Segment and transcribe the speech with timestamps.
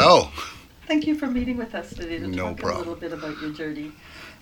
[0.00, 0.30] Hello.
[0.86, 2.76] Thank you for meeting with us today to No talk problem.
[2.76, 3.90] a little bit about your journey.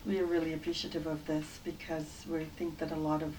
[0.05, 3.33] We are really appreciative of this because we think that a lot of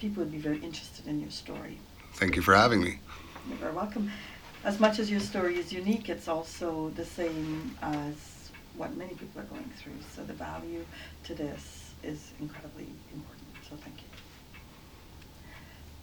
[0.00, 1.78] people would be very interested in your story.
[2.14, 2.98] Thank you for having me.
[3.48, 4.10] You're very welcome.
[4.64, 9.40] As much as your story is unique, it's also the same as what many people
[9.40, 10.00] are going through.
[10.16, 10.84] So the value
[11.22, 13.46] to this is incredibly important.
[13.70, 14.08] So thank you.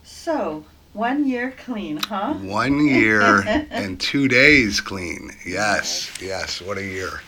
[0.06, 0.64] So,
[0.98, 2.34] one year clean, huh?
[2.34, 5.32] One year and two days clean.
[5.46, 6.60] Yes, yes.
[6.60, 7.22] What a year.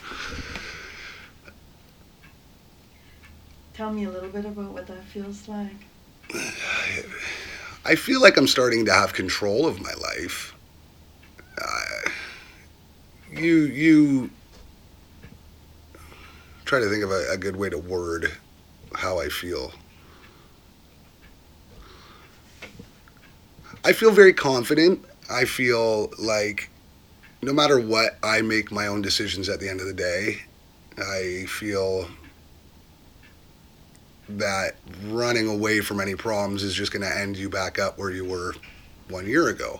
[3.76, 5.72] Tell me a little bit about what that feels like.
[7.86, 10.56] I feel like I'm starting to have control of my life.
[11.61, 12.09] Uh,
[13.31, 14.30] you you
[16.66, 18.31] try to think of a, a good way to word
[18.95, 19.72] how I feel.
[23.83, 25.03] I feel very confident.
[25.30, 26.69] I feel like
[27.41, 30.41] no matter what, I make my own decisions at the end of the day.
[30.97, 32.09] I feel
[34.30, 34.75] that
[35.08, 38.25] running away from any problems is just going to end you back up where you
[38.25, 38.53] were
[39.09, 39.80] one year ago.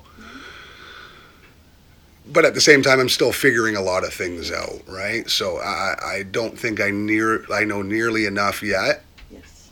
[2.32, 5.28] But at the same time, I'm still figuring a lot of things out, right?
[5.30, 9.70] So I, I don't think I near I know nearly enough yet, Yes.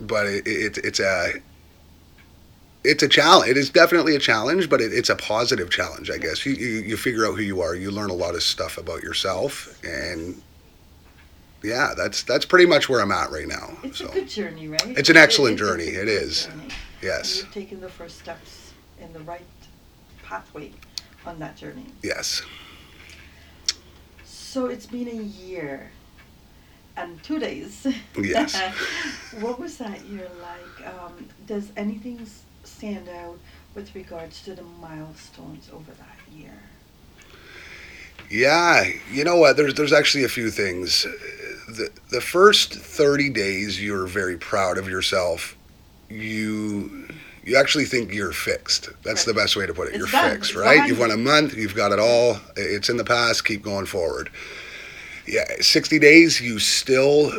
[0.00, 1.34] but it, it it's a
[2.84, 3.50] it's a challenge.
[3.50, 6.44] It is definitely a challenge, but it, it's a positive challenge, I guess.
[6.46, 7.74] You, you you figure out who you are.
[7.74, 10.40] You learn a lot of stuff about yourself, and
[11.62, 13.76] yeah, that's that's pretty much where I'm at right now.
[13.82, 14.86] It's so a good journey, right?
[14.98, 15.84] It's an excellent It- journey.
[15.84, 16.46] It is.
[16.46, 16.62] journey.
[16.62, 19.44] And yes, you've taken the first steps in the right
[20.22, 20.72] pathway
[21.26, 21.86] on that journey.
[22.02, 22.42] yes.
[24.24, 25.90] So it's been a year
[26.96, 27.86] and two days.
[28.16, 28.54] Yes.
[29.40, 30.86] what was that year like?
[30.94, 32.24] Um, does anything
[32.76, 33.38] stand out
[33.74, 36.70] with regards to the milestones over that year?
[38.30, 39.56] Yeah, you know what?
[39.56, 41.04] There's there's actually a few things.
[41.68, 45.56] The the first 30 days you're very proud of yourself.
[46.08, 47.08] You
[47.44, 48.88] you actually think you're fixed.
[49.02, 49.94] That's the best way to put it.
[49.94, 50.34] It's you're done.
[50.34, 50.74] fixed, It's right?
[50.74, 52.38] behind You've won a month, you've got it all.
[52.56, 54.30] It's in the past, keep going forward.
[55.26, 57.32] Yeah, 60 days you still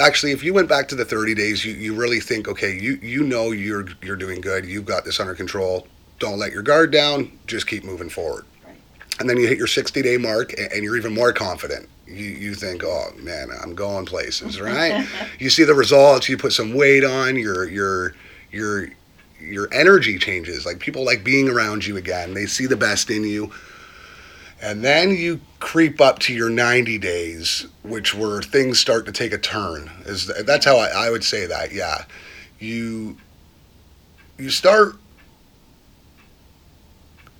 [0.00, 2.98] actually if you went back to the 30 days you, you really think okay you
[3.02, 4.64] you know you're you're doing good.
[4.66, 5.86] You've got this under control.
[6.18, 7.36] Don't let your guard down.
[7.46, 8.44] Just keep moving forward.
[8.64, 8.76] Right.
[9.20, 11.88] and then you hit your 60 day mark a- and you're even more confident.
[12.06, 15.06] You you think oh man i'm going places right?
[15.38, 16.28] You see the results.
[16.28, 17.36] You put some weight on.
[17.36, 18.14] Your your
[18.52, 18.88] your
[19.40, 20.64] your energy changes.
[20.66, 22.34] Like people like being around you again.
[22.34, 23.52] They see the best in you
[24.64, 29.32] and then you creep up to your 90 days which where things start to take
[29.32, 32.06] a turn is that's how I, I would say that yeah.
[32.58, 33.18] You
[34.38, 34.96] you start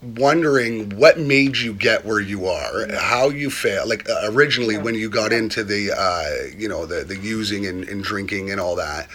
[0.03, 4.95] wondering what made you get where you are how you fail like uh, originally when
[4.95, 8.77] you got into the uh, you know the, the using and, and drinking and all
[8.77, 9.09] that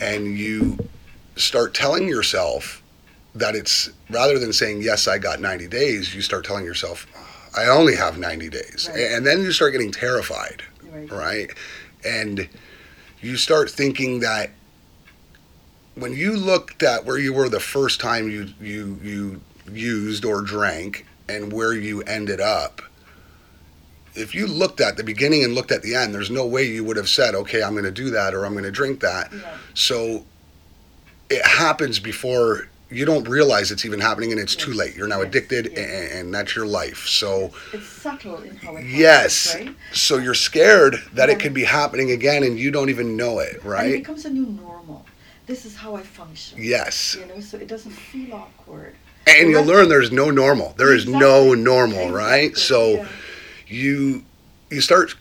[0.00, 0.78] and you
[1.36, 2.82] start telling yourself
[3.34, 7.06] that it's rather than saying yes i got 90 days you start telling yourself
[7.54, 9.00] i only have 90 days Right.
[9.12, 11.10] and then you start getting terrified Right.
[11.10, 11.50] right?
[12.04, 12.48] And
[13.22, 14.50] you start thinking that
[15.94, 19.40] when you looked at where you were the first time you you you
[19.72, 22.82] used or drank and where you ended up,
[24.14, 26.84] if you looked at the beginning and looked at the end, there's no way you
[26.84, 29.32] would have said, "Okay, I'm going to do that" or "I'm going to drink that."
[29.32, 29.56] Yeah.
[29.74, 30.26] So
[31.30, 34.94] it happens before you don't realize it's even happening, and it's too late.
[34.96, 35.28] You're now Yes.
[35.28, 35.78] addicted, Yes.
[35.78, 37.06] and, and that's your life.
[37.06, 37.50] So.
[37.72, 39.52] It's subtle in how it Yes.
[39.52, 39.76] happens, right?
[39.92, 41.34] So you're scared that Yeah.
[41.36, 44.24] it could be happening again and you don't even know it, right And it becomes
[44.24, 45.06] a new normal.
[45.46, 46.58] This is how I function.
[46.62, 47.16] Yes.
[47.18, 48.94] You know, so it doesn't feel awkward.
[49.26, 50.74] And you'll learn there's no normal.
[50.76, 51.62] There is no Exactly.
[51.62, 52.50] normal, right?
[52.50, 53.06] Exactly, So yeah.
[53.68, 54.22] you
[54.70, 55.14] you start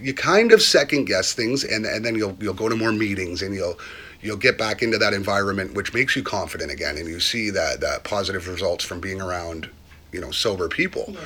[0.00, 3.42] you kind of second guess things and and then you'll you'll go to more meetings
[3.42, 3.78] and you'll
[4.22, 7.80] you'll get back into that environment which makes you confident again and you see that
[7.80, 9.68] that positive results from being around,
[10.12, 11.04] you know, sober people.
[11.08, 11.22] Yes.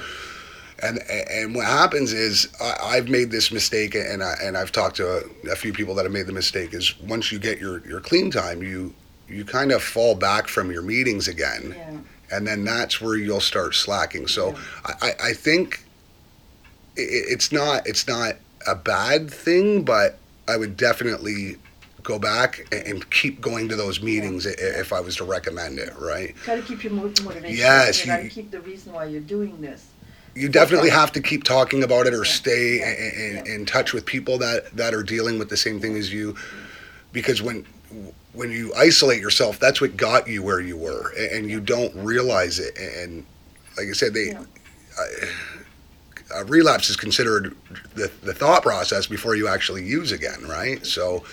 [0.83, 4.97] And and what happens is I, I've made this mistake, and I, and I've talked
[4.97, 6.73] to a, a few people that have made the mistake.
[6.73, 8.95] Is once you get your your clean time, you
[9.29, 11.99] you kind of fall back from your meetings again, Yeah.
[12.37, 14.27] and then that's where you'll start slacking.
[14.27, 14.57] So
[14.87, 15.85] I, I I think
[16.97, 21.57] it's not it's not a bad thing, but I would definitely
[22.03, 25.93] go back and, keep going to those meetings i if I was to recommend it.
[25.99, 26.35] Right?
[26.47, 27.57] Got to keep your motivation.
[27.57, 29.89] Yes, You got to keep the reason why you're doing this.
[30.35, 33.55] You definitely have to keep talking about it or Yeah, stay yeah, in, in, yeah.
[33.55, 36.37] in touch with people that, that are dealing with the same thing as you,
[37.13, 37.67] because when
[38.33, 42.61] when you isolate yourself, that's what got you where you were, and you don't realize
[42.61, 42.79] it.
[42.79, 43.27] And
[43.77, 44.45] like I said, they Yeah.
[46.37, 47.57] a relapse is considered
[47.95, 50.87] the, the thought process before you actually use again, right?
[50.87, 51.25] So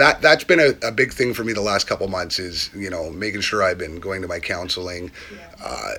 [0.00, 2.90] that that's been a, a big thing for me the last couple months is you
[2.90, 5.54] know making sure I've been going to my counseling, Yeah.
[5.64, 5.94] uh,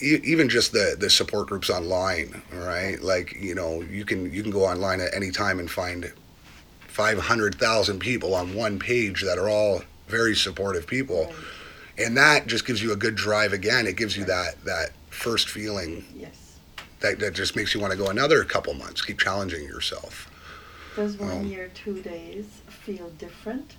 [0.00, 3.00] e- even just the the support groups online, right?
[3.00, 6.12] Like you know you can you can go online at any time and find
[6.86, 12.06] five hundred thousand people on one page that are all very supportive people, Right.
[12.06, 13.86] and that just gives you a good drive again.
[13.86, 16.58] It gives you that that first feeling Yes.
[17.00, 20.30] that, that just makes you want to go another couple months keep challenging yourself
[20.94, 22.44] Does one Um, year, two days
[22.86, 23.74] feel different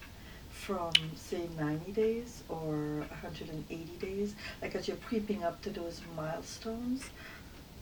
[0.50, 4.36] from, say, 90 days or 180 days?
[4.62, 7.04] Like as you're creeping up to those milestones?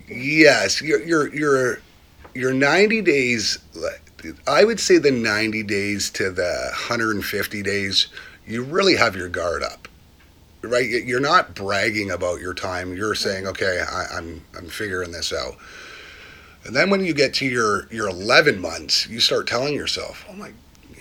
[0.07, 1.79] yes you're you're you're,
[2.35, 3.57] you're 90 days
[4.45, 8.07] i would say the 90 days to the 150 days
[8.45, 9.87] you really have your guard up
[10.61, 15.11] right You- you're not bragging about your time you're saying okay I, i'm i'm figuring
[15.11, 15.55] this out
[16.65, 20.33] and then when you get to your your 11 months you start telling yourself oh
[20.33, 20.51] my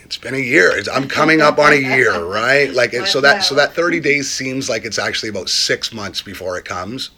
[0.05, 0.69] it's been a year.
[0.77, 2.71] It's- i'm coming up on a year right?
[2.73, 6.57] Like so that so that 30 days seems like it's actually about six months before
[6.59, 7.11] it comes.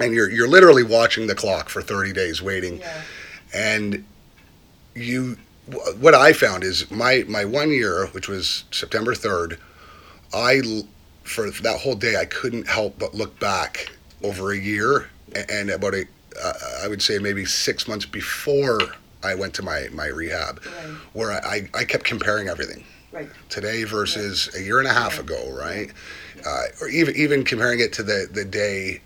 [0.00, 2.78] And you're you're literally watching the clock for 30 days waiting.
[2.78, 3.00] Yeah.
[3.54, 4.04] and
[4.94, 5.36] you
[6.00, 9.58] what i found is my my one year which was september 3rd
[10.34, 10.60] I
[11.22, 13.90] for that whole day i couldn't help but look back
[14.22, 15.08] over a year
[15.48, 16.04] and about a
[16.42, 16.52] uh,
[16.82, 18.80] i would say maybe six months before
[19.24, 20.94] i went to my my rehab Right.
[21.12, 23.28] where i i kept comparing everything Right.
[23.50, 25.20] today versus a year and a half Yeah.
[25.24, 25.90] ago, right?
[26.46, 29.02] Uh, or even even comparing it to the the day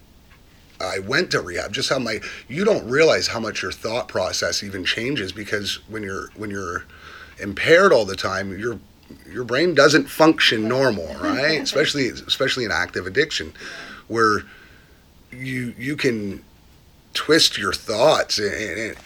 [0.81, 4.63] I went to rehab, just how my you don't realize how much your thought process
[4.63, 6.85] even changes because when you're when you're
[7.41, 8.79] impaired all the time, your
[9.29, 11.61] your brain doesn't function normal, right?
[11.61, 13.55] especially especially in active addiction,
[14.07, 14.43] where
[15.33, 16.45] you you can
[17.13, 18.97] twist your thoughts and, and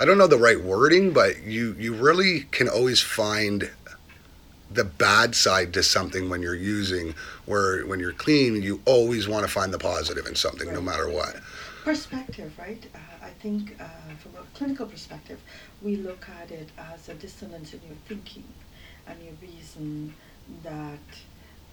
[0.00, 3.70] I don't know the right wording, but you you really can always find
[4.70, 7.14] the bad side to something when you're using.
[7.46, 11.08] Where when you're clean, you always want to find the positive in something, no matter
[11.08, 11.36] what.
[11.84, 12.84] Perspective, right?
[12.94, 13.84] Uh, I think uh,
[14.18, 15.38] from a clinical perspective,
[15.82, 18.44] we look at it as a dissonance in your thinking
[19.06, 20.14] and your reason
[20.62, 20.98] that,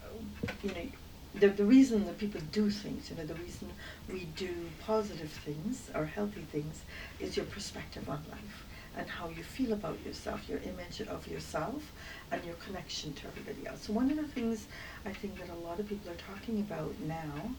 [0.03, 0.87] uh, you know,
[1.35, 3.69] the, the reason that people do things, you know, the reason
[4.11, 4.53] we do
[4.85, 6.83] positive things or healthy things
[7.19, 8.65] is your perspective on life
[8.97, 11.91] and how you feel about yourself, your image of yourself,
[12.31, 13.83] and your connection to everybody else.
[13.83, 14.65] So one of the things
[15.05, 17.51] I think that a lot of people are talking about now,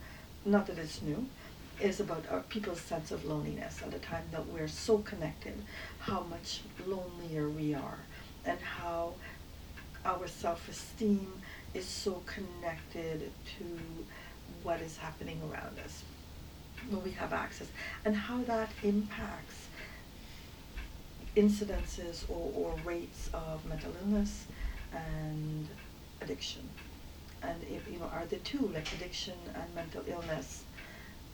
[0.44, 1.26] not that it's new,
[1.80, 5.54] is about our people's sense of loneliness at a time that we're so connected,
[6.00, 7.98] how much lonelier we are,
[8.44, 9.14] and how
[10.04, 11.32] our self-esteem
[11.74, 13.64] is so connected to
[14.62, 16.02] what is happening around us
[16.90, 17.68] when we have access,
[18.04, 19.68] and how that impacts
[21.37, 24.47] incidences or, or rates of mental illness
[24.92, 25.68] and
[26.20, 26.68] addiction.
[27.42, 30.64] And if, you know, are the two, like addiction and mental illness,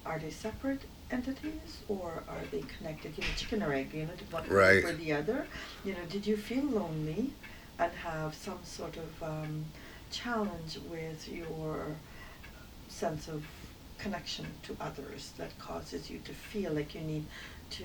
[0.07, 3.17] are they separate entities or are they connected?
[3.19, 4.97] You know, chicken or egg, you know, one Right.
[4.97, 5.47] the other?
[5.85, 7.33] You know, did you feel lonely
[7.79, 9.67] and have some sort of um,
[10.11, 11.97] challenge with your
[12.89, 13.45] sense of
[13.99, 17.25] connection to others that causes you to feel like you need
[17.71, 17.85] to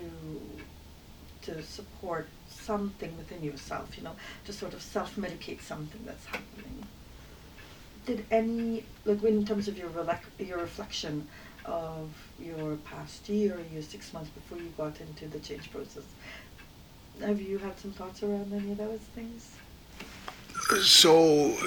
[1.41, 4.15] to support something within yourself, you know,
[4.45, 6.87] to sort of self-medicate something that's happening.
[8.05, 11.27] Did any, like in terms of your relec- your reflection
[11.65, 16.03] of your past year, your six months before you got into the change process,
[17.21, 19.49] have you had some thoughts around any of those things?
[20.81, 21.57] So,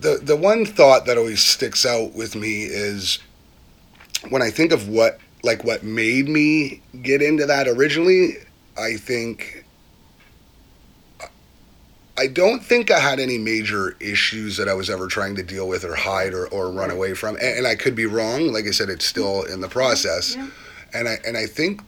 [0.00, 3.18] the the one thought that always sticks out with me is
[4.28, 8.34] when I think of what like what made me get into that originally.
[8.76, 9.64] I think
[12.16, 15.66] I don't think I had any major issues that I was ever trying to deal
[15.66, 17.36] with or hide or, or run away from.
[17.36, 18.52] And, and I could be wrong.
[18.52, 20.36] Like I said, it's still in the process.
[20.36, 20.48] Yeah.
[20.94, 21.82] And I and I think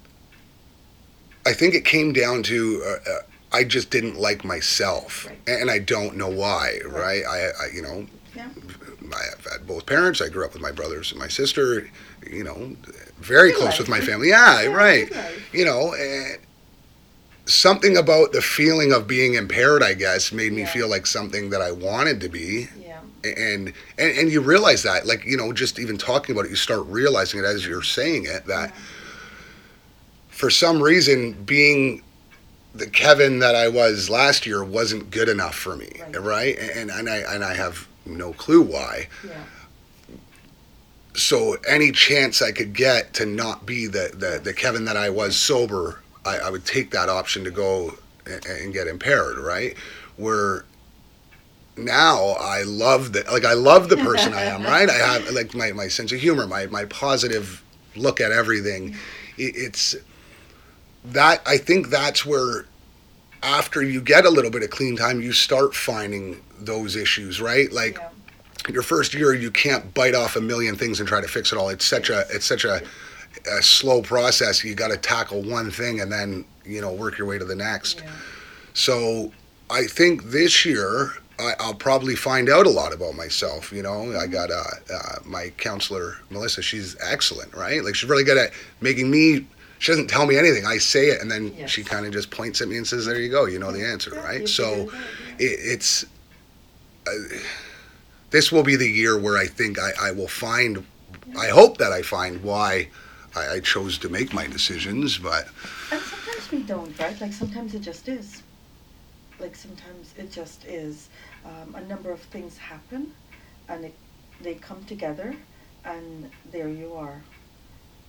[1.46, 3.18] I think it came down to uh, uh,
[3.56, 5.38] I just didn't like myself, Right.
[5.46, 6.78] and I don't know why.
[6.84, 7.00] Right.
[7.00, 7.22] Right?
[7.26, 8.48] I, I you know Yeah.
[9.14, 10.20] I've had both parents.
[10.20, 11.88] I grew up with my brothers and my sister.
[12.38, 12.76] You know,
[13.20, 13.78] very Good close life.
[13.80, 14.28] with my family.
[14.28, 15.06] Yeah, Yeah, right.
[15.52, 16.38] You know, and
[17.46, 20.72] something about the feeling of being impaired, I guess, made me Yeah.
[20.76, 22.68] feel like something that I wanted to be.
[22.80, 23.00] Yeah.
[23.24, 26.56] And, and and you realize that, like you know, just even talking about it, you
[26.56, 28.74] start realizing it as you're saying it that
[30.28, 32.02] for some reason being
[32.76, 36.16] the Kevin that I was last year wasn't good enough for me, Right.
[36.22, 36.58] right?
[36.58, 39.08] And and I and I have no clue why.
[39.26, 39.44] Yeah.
[41.14, 45.08] So any chance I could get to not be the the, the Kevin that I
[45.10, 47.94] was sober, I, I would take that option to go
[48.26, 49.74] and, and get impaired, right?
[50.16, 50.64] Where
[51.76, 54.88] now I love the like I love the person I am, right?
[54.88, 57.62] I have like my, my sense of humor, my my positive
[57.94, 58.90] look at everything.
[58.92, 59.40] Mm-hmm.
[59.42, 59.94] It, it's
[61.12, 62.66] that I think that's where
[63.42, 67.70] after you get a little bit of clean time, you start finding those issues, right?
[67.72, 68.08] Like yeah.
[68.72, 71.58] your first year you can't bite off a million things and try to fix it
[71.58, 72.82] all it's such a it's such a,
[73.58, 77.26] a slow process you got to tackle one thing and then you know work your
[77.26, 78.10] way to the next Yeah.
[78.74, 79.32] so
[79.70, 84.16] i think this year I, i'll probably find out a lot about myself you know
[84.18, 88.50] i got uh, uh, my counselor melissa she's excellent right like she's really good at
[88.80, 89.46] making me
[89.78, 91.70] she doesn't tell me anything i say it and then Yes.
[91.70, 93.84] she kind of just points at me and says there you go you know the
[93.84, 94.88] answer right so it
[95.38, 95.46] yeah.
[95.46, 96.04] it, it's
[97.06, 97.38] uh,
[98.30, 100.84] this will be the year where I think I, I will find.
[101.38, 102.88] I hope that I find why
[103.34, 105.48] I, I chose to make my decisions, but
[105.92, 107.18] And sometimes we don't, right?
[107.20, 108.42] Like sometimes it just is.
[109.38, 111.08] Like sometimes it just is.
[111.44, 113.12] Um, a number of things happen,
[113.68, 113.94] and it,
[114.40, 115.34] they come together,
[115.84, 117.22] and there you are.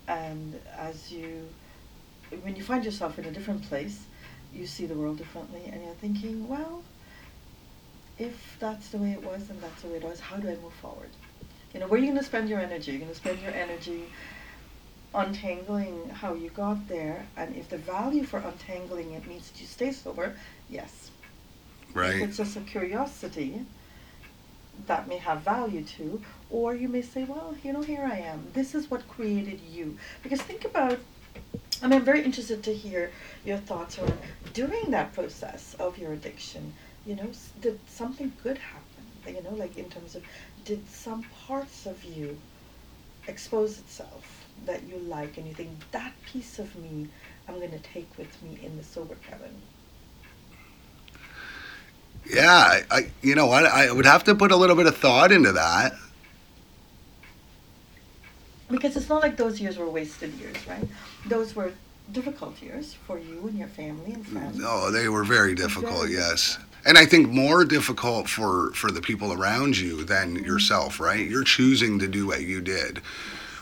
[0.08, 1.48] And as you,
[2.42, 4.06] when you find yourself in a different place,
[4.54, 6.84] you see the world differently, and you're thinking, well,
[8.18, 10.56] if that's the way it was, and that's the way it was, how do I
[10.56, 11.10] move forward?
[11.74, 12.92] You know, where are you going to spend your energy?
[12.92, 14.06] You're going to spend your energy
[15.14, 19.68] untangling how you got there, and if the value for untangling it means that you
[19.68, 20.36] stay sober,
[20.70, 21.12] yes.
[21.94, 22.16] Right.
[22.16, 23.66] If it's just a curiosity,
[24.86, 28.48] that may have value too, or you may say, well, you know, here I am.
[28.54, 29.98] This is what created you.
[30.24, 31.00] Because think about,
[31.82, 33.12] I mean, I'm very interested to hear
[33.46, 34.12] your thoughts on
[34.54, 36.74] during that process of your addiction.
[37.06, 39.36] You know, did something good happen?
[39.36, 40.24] You know, like in terms of,
[40.63, 42.38] did some parts of you
[43.27, 47.08] expose itself that you like, and you think that piece of me,
[47.48, 49.54] I'm going to take with me in the sober Kevin?
[52.30, 54.98] yeah, I, I you know what I would have to put a little bit of
[54.98, 55.94] thought into that.
[58.70, 60.88] Because it's not like those years were wasted years, right?
[61.26, 61.72] Those were
[62.12, 64.60] difficult years for you and your family and friends.
[64.64, 66.56] Oh, they were very difficult, Very yes.
[66.56, 66.68] difficult.
[66.86, 70.46] And I think more difficult for for the people around you than mm-hmm.
[70.46, 71.28] yourself, right?
[71.28, 73.00] You're choosing to do what you did,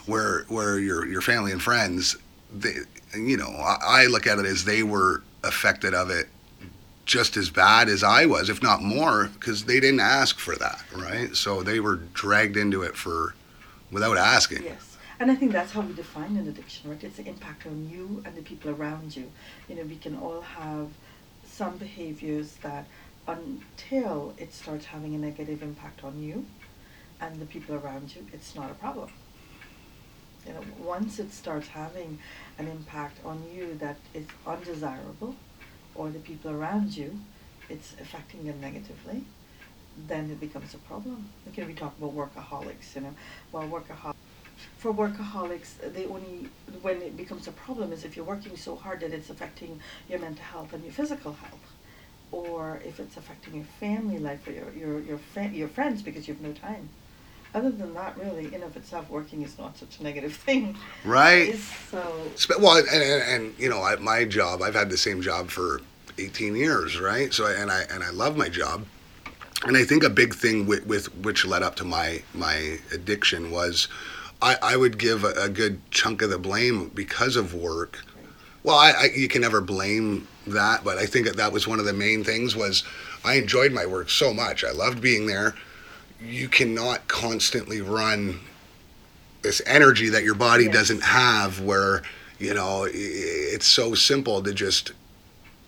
[0.05, 2.17] where where your your family and friends,
[2.53, 2.75] they,
[3.15, 6.27] you know, I, I look at it as they were affected of it
[7.05, 10.83] just as bad as I was, if not more, because they didn't ask for that,
[10.95, 11.35] right?
[11.35, 13.35] So they were dragged into it for
[13.91, 14.63] without asking.
[14.63, 14.94] Yes.
[15.19, 17.03] And I think that's how we define an addiction, right?
[17.03, 19.31] It's the impact on you and the people around you.
[19.67, 20.89] You know, we can all have
[21.43, 22.87] some behaviors that
[23.27, 26.47] until it starts having a negative impact on you
[27.19, 29.09] and the people around you, it's not a problem.
[30.45, 32.19] You know, once it starts having
[32.59, 35.35] an impact on you that is undesirable
[35.95, 37.19] or the people around you,
[37.69, 39.25] it's affecting them negatively,
[39.97, 41.31] then it becomes a problem.
[41.45, 43.15] Like, we talk about workaholics, you know.
[43.51, 44.13] Well, workaholics,
[44.77, 46.49] for workaholics, they only,
[46.81, 50.19] when it becomes a problem is if you're working so hard that it's affecting your
[50.19, 51.59] mental health and your physical health.
[52.31, 55.19] Or if it's affecting your family life or your, your, your,
[55.51, 56.89] your friends because you have no time.
[57.53, 60.75] Other than that, really, in of itself, working is not such a negative thing.
[61.05, 61.55] Right.
[61.89, 62.03] So,
[62.59, 65.79] Well, and, and, and you know, I, my job, I've had the same job for
[66.17, 67.33] 18 years, right?
[67.33, 68.85] So, and I and I love my job,
[69.65, 73.51] and I think a big thing with, with which led up to my my addiction
[73.51, 73.87] was,
[74.45, 78.03] I, I would give a, a good chunk of the blame because of work.
[78.63, 81.79] Well, I, I you can never blame that, but I think that that was one
[81.79, 82.83] of the main things was
[83.23, 84.63] I enjoyed my work so much.
[84.63, 85.55] I loved being there.
[86.21, 88.39] You cannot constantly run
[89.41, 90.73] this energy that your body Yes.
[90.73, 92.03] doesn't have where
[92.39, 94.91] you know it's so simple to just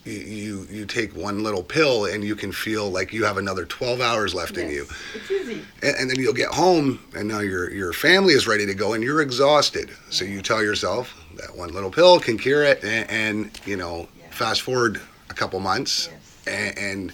[0.07, 3.65] you, you you take one little pill and you can feel like you have another
[3.65, 4.85] 12 hours left in you
[5.15, 5.61] It's easy.
[5.83, 8.93] and, and then you'll get home and now your your family is ready to go
[8.93, 13.09] and you're exhausted so you tell yourself that one little pill can cure it and,
[13.09, 14.29] and you know Yeah.
[14.31, 16.47] fast forward a couple months Yes.
[16.77, 17.13] and, and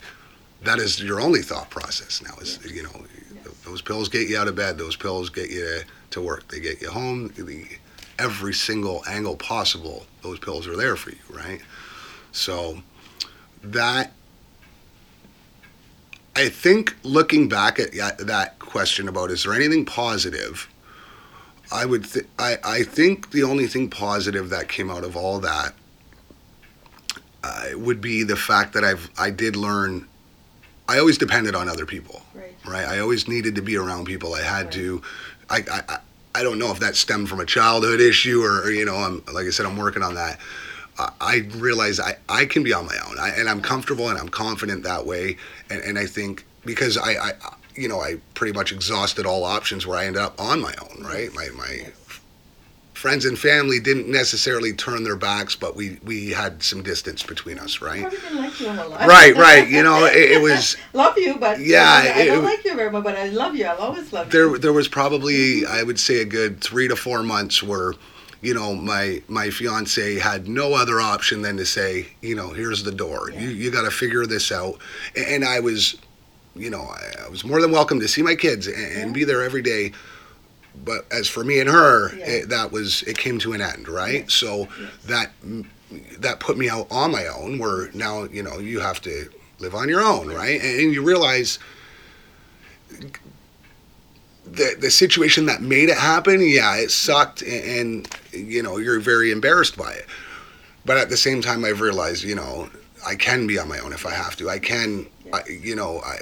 [0.63, 2.71] that is your only thought process now is Yes.
[2.73, 2.91] you know
[3.45, 3.53] Yes.
[3.65, 5.81] those pills get you out of bed those pills get you
[6.11, 7.65] to work they get you home the,
[8.19, 11.61] every single angle possible those pills are there for you right
[12.33, 12.79] so
[13.63, 14.11] that
[16.35, 20.67] I think looking back at at that question about is there anything positive,
[21.71, 25.39] I would th- I I think the only thing positive that came out of all
[25.41, 25.73] that
[27.43, 30.07] uh, would be the fact that I've I did learn.
[30.89, 32.53] I always depended on other people, Right.
[32.67, 32.85] right?
[32.85, 34.33] I always needed to be around people.
[34.33, 35.01] I had to.
[35.49, 35.99] I, I I-
[36.35, 39.23] I don't know if that stemmed from a childhood issue or, or you know I'm
[39.31, 40.39] like I said I'm working on that.
[40.99, 44.17] I- I realize I, I can be on my own I, and I'm comfortable and
[44.17, 45.37] I'm confident that way
[45.69, 47.31] and, and I think because I, I
[47.75, 51.03] you know I pretty much exhausted all options where I ended up on my own
[51.03, 51.87] right my, my
[52.93, 57.57] friends and family didn't necessarily turn their backs but we, we had some distance between
[57.59, 59.07] us right like you all my life.
[59.07, 62.63] right right you know it, it was love you, but Yeah, I it- don't like
[62.63, 63.65] you very much, but I love you.
[63.65, 64.57] I'll always love there you.
[64.59, 65.73] there was probably mm-hmm.
[65.73, 67.93] I would say a good three to four months where
[68.43, 72.83] you know my my fiance had no other option than to say you know here's
[72.83, 73.31] the door.
[73.31, 73.39] Yeah.
[73.41, 74.75] you you got to figure this out.
[75.15, 75.95] And, I was
[76.55, 79.13] you know I, I was more than welcome to see my kids and, and Yeah.
[79.13, 79.93] be there every day.
[80.85, 82.25] But as for me and her Yeah.
[82.25, 84.29] it, that was it came to an end right?
[84.29, 84.67] So
[85.05, 85.31] that
[86.19, 89.73] that put me out on my own where now you know you have to live
[89.75, 90.59] on your own right.
[90.61, 91.59] and, and you realize
[94.45, 98.99] the the situation that made it happen yeah it sucked and, and you know you're
[98.99, 100.05] very embarrassed by it
[100.85, 102.69] but at the same time i've realized you know
[103.07, 105.99] i can be on my own if i have to i can I, you know
[106.05, 106.17] I,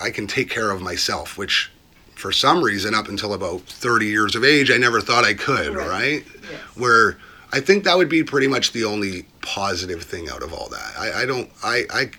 [0.00, 1.70] I i can take care of myself which
[2.14, 5.74] for some reason up until about 30 years of age i never thought i could
[5.74, 5.88] Right.
[5.88, 6.60] right Yes.
[6.76, 7.18] where
[7.52, 10.94] I think that would be pretty much the only positive thing out of all that.
[10.98, 12.10] I, I don't I, I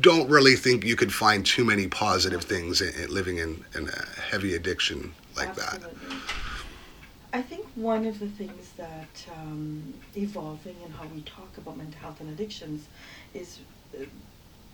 [0.00, 3.88] don't really think you could find too many positive things in, in living in, in
[3.88, 5.80] a heavy addiction like that.
[7.32, 11.98] I think one of the things that um, evolving in how we talk about mental
[12.00, 12.86] health and addictions
[13.32, 13.60] is
[13.98, 14.04] uh,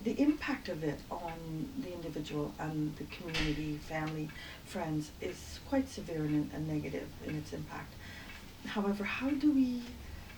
[0.02, 4.28] the impact of it on the individual and the community, family,
[4.64, 7.94] friends is quite severe and, and negative in its impact.
[8.66, 9.82] However, how do we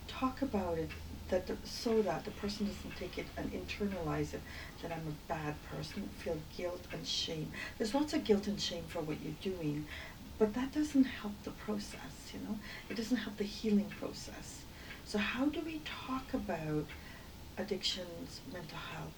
[0.09, 0.90] talk about it
[1.31, 4.43] that the, so that the person doesn't take it and internalize it
[4.83, 7.53] that I'm a bad person, feel guilt and shame.
[7.79, 9.87] There's lots of guilt and shame for what you're doing,
[10.38, 12.59] but that doesn't help the process, you know?
[12.88, 14.62] It doesn't help the healing process.
[15.05, 16.87] So how do we talk about
[17.59, 19.12] addictions, mental health,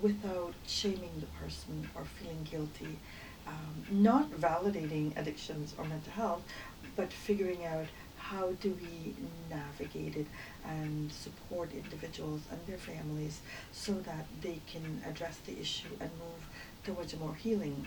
[0.00, 2.98] without shaming the person or feeling guilty?
[3.46, 6.42] Um, not validating addictions or mental health,
[6.96, 7.86] but figuring out
[8.30, 9.14] how do we
[9.50, 10.26] navigate it
[10.66, 13.40] and support individuals and their families
[13.72, 16.42] so that they can address the issue and move
[16.84, 17.86] towards a more healing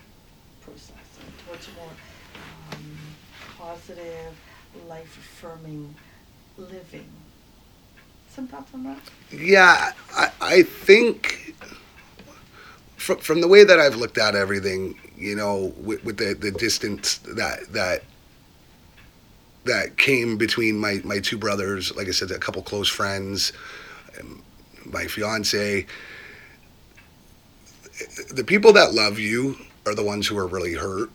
[0.61, 1.89] process and towards a more
[2.71, 2.97] um,
[3.57, 4.33] positive,
[4.87, 5.93] life affirming
[6.57, 7.09] living.
[8.29, 8.99] Some thoughts on that?
[9.31, 11.55] Yeah, I, I think
[12.95, 16.51] from, from the way that I've looked at everything, you know, with, with the, the
[16.51, 18.03] distance that that
[19.67, 23.53] that came between my, my two brothers, like I said, a couple close friends,
[24.85, 25.85] my fiance.
[28.31, 31.09] The people that love you are the ones who are really hurt,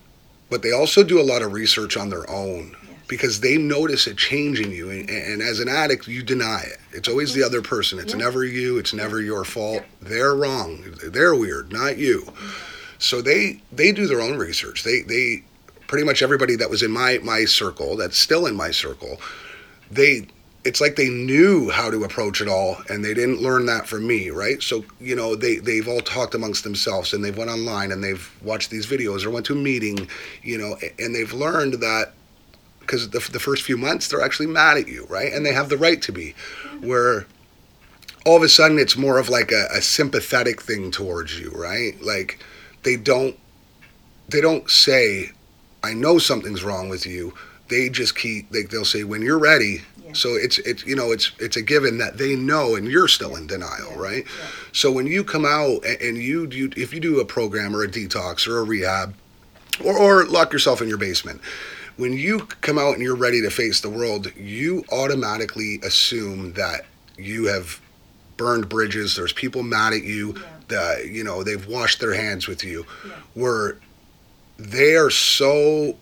[0.50, 2.96] but they also do a lot of research on their own Yes.
[3.08, 4.90] because they notice a change in you.
[4.90, 6.78] And, and as an addict, you deny it.
[6.92, 7.98] It's always the other person.
[7.98, 8.18] It's Yeah.
[8.20, 8.78] never you.
[8.78, 9.82] It's never your fault.
[10.00, 10.84] They're wrong.
[11.04, 12.22] They're weird, not you.
[12.22, 12.48] Mm-hmm.
[12.98, 14.84] So they they do their own research.
[14.84, 15.42] They they
[15.92, 19.20] pretty much everybody that was in my my circle that's still in my circle.
[19.90, 20.26] They
[20.64, 24.07] it's like they knew how to approach it all and they didn't learn that from
[24.07, 24.62] me right?
[24.62, 28.26] So you know they they've all talked amongst themselves and they've went online and they've
[28.42, 30.09] watched these videos or went to a meeting
[30.42, 32.14] you know and they've learned that
[32.81, 35.31] because the, the first few months they're actually mad at you right?
[35.31, 36.35] And they have the right to be.
[36.81, 37.26] Where
[38.24, 42.00] all of a sudden it's more of like a, a sympathetic thing towards you right?
[42.00, 42.42] Like
[42.83, 43.38] they don't
[44.31, 45.33] they don't say
[45.82, 47.34] i know something's wrong with you
[47.68, 50.12] they just keep they, they'll say when you're ready Yeah.
[50.12, 53.36] so it's it's you know it's it's a given that they know and you're still
[53.36, 54.24] in denial right
[54.72, 57.82] so when you come out and, and you do if you do a program or
[57.82, 59.14] a detox or a rehab
[59.84, 61.40] or, or lock yourself in your basement
[61.96, 66.86] when you come out and you're ready to face the world you automatically assume that
[67.18, 67.78] you have
[68.38, 69.14] burned bridges.
[69.14, 70.32] There's people mad at you.
[70.34, 70.42] Yeah.
[70.68, 72.86] The you know they've washed their hands with you.
[73.06, 73.12] Yeah.
[73.34, 73.76] Where
[74.70, 75.96] they are so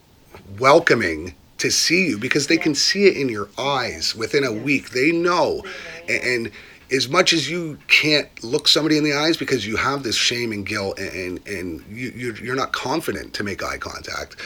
[0.59, 4.91] welcoming to see you because they can see it in your eyes within a week.
[4.91, 5.63] They know,
[6.09, 6.51] and, and
[6.91, 10.53] as much as you can't look somebody in the eyes because you have this shame
[10.53, 14.37] and guilt and and, and you you're, not confident to make eye contact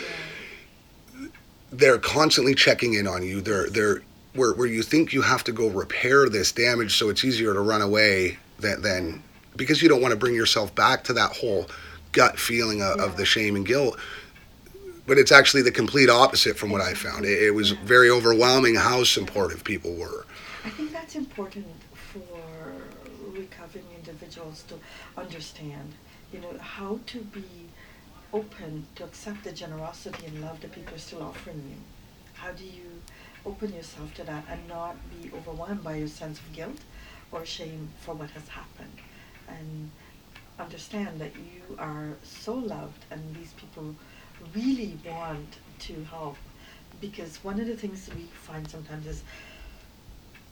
[1.75, 3.41] they're constantly checking in on you.
[3.41, 4.03] They're they're
[4.35, 7.61] where where you think you have to go repair this damage so it's easier to
[7.61, 9.23] run away than than
[9.57, 11.67] because you don't want to bring yourself back to that whole
[12.15, 13.99] gut feeling of, of the shame and guilt.
[15.07, 17.27] But it's actually the complete opposite from what I found.
[17.27, 17.79] It, it was Yeah.
[17.85, 20.25] very overwhelming how supportive people were.
[20.65, 21.67] I think that's important
[22.13, 22.23] for
[23.33, 24.77] recovering individuals to
[25.21, 25.93] understand,
[26.33, 27.45] you know, how to be
[28.33, 31.77] open to accept the generosity and love that people are still offering you.
[32.35, 32.91] How do you
[33.45, 36.81] open yourself to that and not be overwhelmed by your sense of guilt
[37.31, 38.97] or shame for what has happened?
[39.49, 39.91] And
[40.59, 43.95] understand that you are so loved and these people
[44.55, 46.37] really want to help.
[47.01, 49.23] Because one of the things we find sometimes is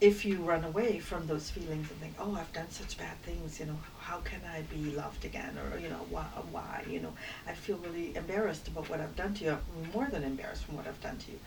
[0.01, 3.59] if you run away from those feelings and think, oh, I've done such bad things,
[3.59, 5.57] you know, how can I be loved again?
[5.57, 7.13] Or, you know, why, why, you know,
[7.47, 10.75] I feel really embarrassed about what I've done to you, I'm more than embarrassed from
[10.75, 11.39] what I've done to you.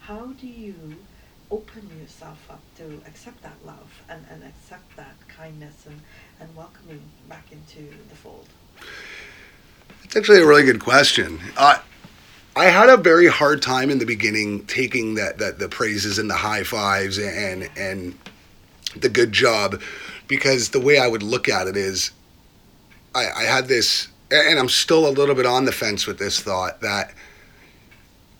[0.00, 0.96] How do you
[1.50, 6.00] open yourself up to accept that love and, and accept that kindness and,
[6.40, 8.48] and welcoming back into the fold?
[10.04, 11.40] It's actually a really good question.
[12.56, 16.28] I had a very hard time in the beginning taking that, that the praises and
[16.28, 18.18] the high fives and and
[18.96, 19.80] the good job
[20.26, 22.10] because the way I would look at it is
[23.14, 26.40] I, I had this and I'm still a little bit on the fence with this
[26.40, 27.14] thought that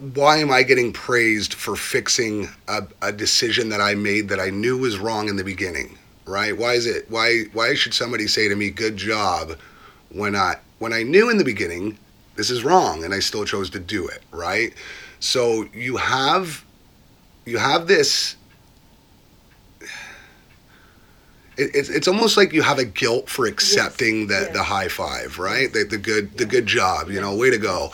[0.01, 4.49] why am I getting praised for fixing a, a decision that I made that I
[4.51, 5.99] knew was wrong in the beginning?
[6.27, 6.57] Right?
[6.57, 9.57] Why is it why why should somebody say to me good job
[10.11, 11.99] when I when I knew in the beginning
[12.37, 14.73] this is wrong and I still chose to do it, right?
[15.19, 16.65] So you have
[17.45, 18.37] you have this
[21.59, 24.53] it, it's, it's almost like you have a guilt for accepting the, yes.
[24.53, 25.71] the high five, right?
[25.71, 27.93] The, the good the good job, you know, way to go.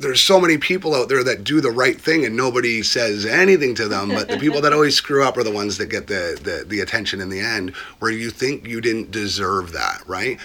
[0.00, 3.74] There's so many people out there that do the right thing and nobody says anything
[3.76, 6.38] to them, but the people that always screw up are the ones that get the,
[6.42, 10.38] the, the attention in the end, where you think you didn't deserve that, right?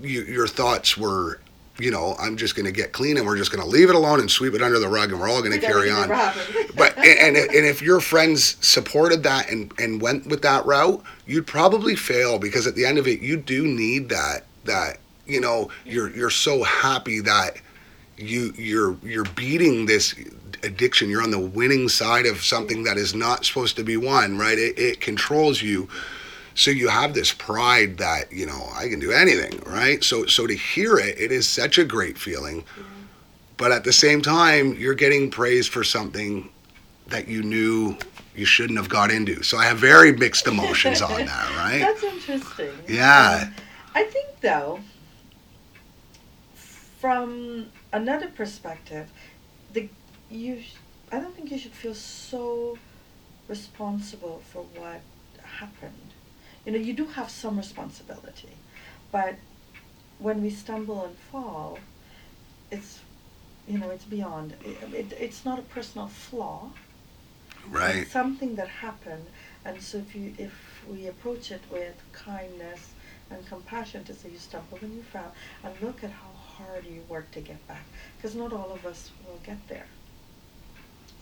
[0.00, 1.40] You, your thoughts were,
[1.78, 3.94] you know, I'm just going to get clean and we're just going to leave it
[3.94, 6.08] alone and sweep it under the rug and we're all going to carry on
[6.76, 11.02] but and, and and if your friends supported that and and went with that route,
[11.26, 15.40] you'd probably fail because at the end of it, you do need that that you
[15.40, 17.56] know you're you're so happy that
[18.16, 20.14] you you're you're beating this
[20.62, 21.10] addiction.
[21.10, 24.38] You're on the winning side of something that is not supposed to be won.
[24.38, 24.58] Right?
[24.58, 25.88] It, it controls you.
[26.56, 30.02] So you have this pride that you know I can do anything, right?
[30.04, 32.64] So so to hear it, it is such a great feeling.
[33.56, 36.50] But at the same time, you're getting praised for something
[37.08, 37.96] that you knew
[38.34, 39.42] you shouldn't have got into.
[39.42, 41.80] So I have very mixed emotions on that, right?
[41.80, 42.72] That's interesting.
[42.88, 43.44] Yeah.
[43.44, 43.54] Um,
[43.94, 44.80] I think though,
[46.98, 49.10] from another perspective,
[49.72, 49.88] the
[50.30, 50.74] you sh-
[51.12, 52.76] I don't think you should feel so
[53.48, 55.00] responsible for what
[55.60, 56.10] happened.
[56.66, 58.56] You know, you do have some responsibility,
[59.12, 59.36] but
[60.18, 61.78] when we stumble and fall,
[62.70, 63.00] it's
[63.68, 64.54] you know it's beyond.
[64.64, 66.70] It, it, it's not a personal flaw.
[67.70, 67.96] Right.
[67.96, 69.26] It's something that happened,
[69.64, 72.92] and so if you if we approach it with kindness
[73.30, 77.02] and compassion to say you stumbled and you fell, and look at how hard you
[77.08, 77.84] work to get back,
[78.16, 79.86] because not all of us will get there.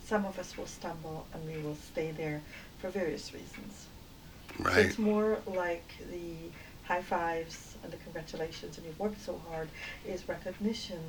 [0.04, 2.42] Some of us will stumble and we will stay there
[2.78, 3.86] for various reasons.
[4.62, 6.50] So it's more like the
[6.84, 9.68] high fives and the congratulations and you've worked so hard
[10.06, 11.00] is recognition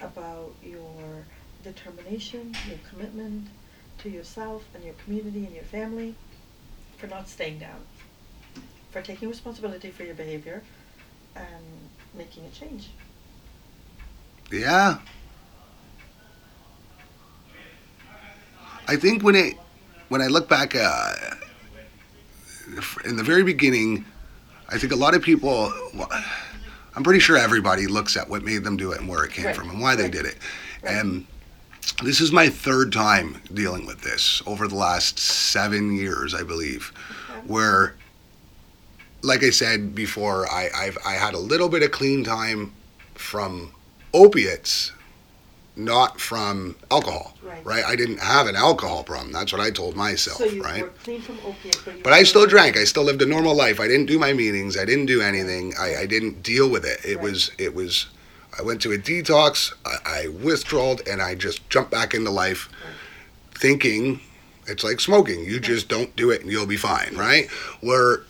[0.00, 1.26] about your
[1.62, 3.48] determination, your commitment
[3.98, 6.14] to yourself and your community and your family
[6.96, 7.80] for not staying down,
[8.90, 10.62] for taking responsibility for your behavior
[11.36, 12.90] and making a change.
[14.50, 14.98] Yeah.
[18.86, 19.54] I think when it
[20.08, 21.12] when I look back uh,
[23.04, 24.04] in the very beginning,
[24.70, 25.72] I think a lot of people.
[25.94, 26.08] well,
[26.96, 29.44] I'm pretty sure everybody looks at what made them do it and where it came
[29.46, 30.36] Right, from and why they did it.
[30.82, 30.94] right.
[30.96, 31.26] And
[32.02, 36.92] this is my third time dealing with this over the last seven years, I believe,
[37.30, 37.40] Okay.
[37.46, 37.94] where,
[39.22, 42.72] like I said before, I, I've I had a little bit of clean time
[43.14, 43.72] from
[44.12, 44.92] opiates
[45.76, 47.34] not from alcohol.
[47.64, 47.84] Right.
[47.84, 49.32] I didn't have an alcohol problem.
[49.32, 50.38] That's what I told myself.
[50.38, 50.82] So you right.
[50.82, 52.76] were clean from opiates, but But I still drank.
[52.76, 53.78] I still lived a normal life.
[53.78, 54.76] I didn't do my meetings.
[54.76, 55.74] I didn't do anything.
[55.78, 57.00] I, I didn't deal with it.
[57.04, 57.22] It Right.
[57.22, 58.06] was it was.
[58.58, 59.72] I went to a detox.
[59.84, 62.68] I, I withdrawed, and I just jumped back into life,
[63.54, 64.20] thinking
[64.66, 65.44] it's like smoking.
[65.44, 67.48] You just don't do it, and you'll be fine, right?
[67.80, 68.22] Where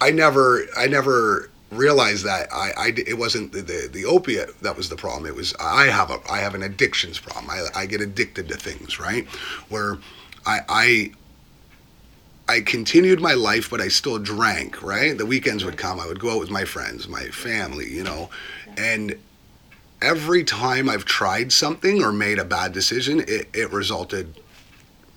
[0.00, 4.76] I never I never realized that I, I it wasn't the, the the opiate that
[4.76, 5.26] was the problem.
[5.26, 7.50] It was I have a I have an addictions problem.
[7.50, 9.26] I, I get addicted to things, right?
[9.68, 9.98] Where
[10.46, 11.12] I I
[12.48, 15.16] I continued my life, but I still drank, right?
[15.16, 16.00] The weekends would come.
[16.00, 18.28] I would go out with my friends, my family, you know.
[18.76, 19.16] And
[20.02, 24.39] every time I've tried something or made a bad decision, it, it resulted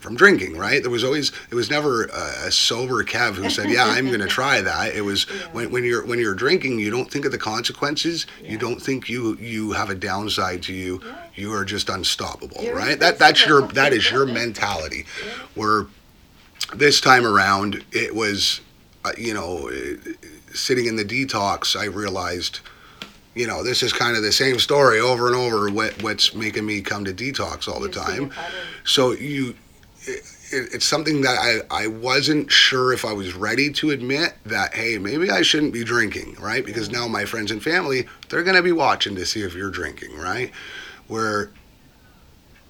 [0.04, 0.82] from drinking, right?
[0.82, 4.20] There was always, it was never a, a sober Kev who said, yeah, I'm going
[4.28, 4.94] to try that.
[4.94, 5.46] It was Yeah.
[5.52, 8.26] when, when you're, when you're drinking, you don't think of the consequences.
[8.42, 8.52] Yeah.
[8.52, 11.00] You don't think you, you have a downside to you.
[11.02, 11.16] Yeah.
[11.36, 13.00] You are just unstoppable, You're right?
[13.00, 15.06] That, that's your, that is your mentality
[15.54, 15.86] where
[16.74, 18.60] this time around it was
[19.04, 19.70] uh, you know
[20.54, 22.60] sitting in the detox i realized
[23.34, 26.64] you know this is kind of the same story over and over what, what's making
[26.64, 28.32] me come to detox all the You're time
[28.84, 29.54] so you
[30.06, 34.34] it, it, it's something that I, I wasn't sure if i was ready to admit
[34.46, 37.02] that hey maybe i shouldn't be drinking right because mm-hmm.
[37.02, 40.16] now my friends and family they're going to be watching to see if you're drinking
[40.16, 40.52] right
[41.08, 41.50] where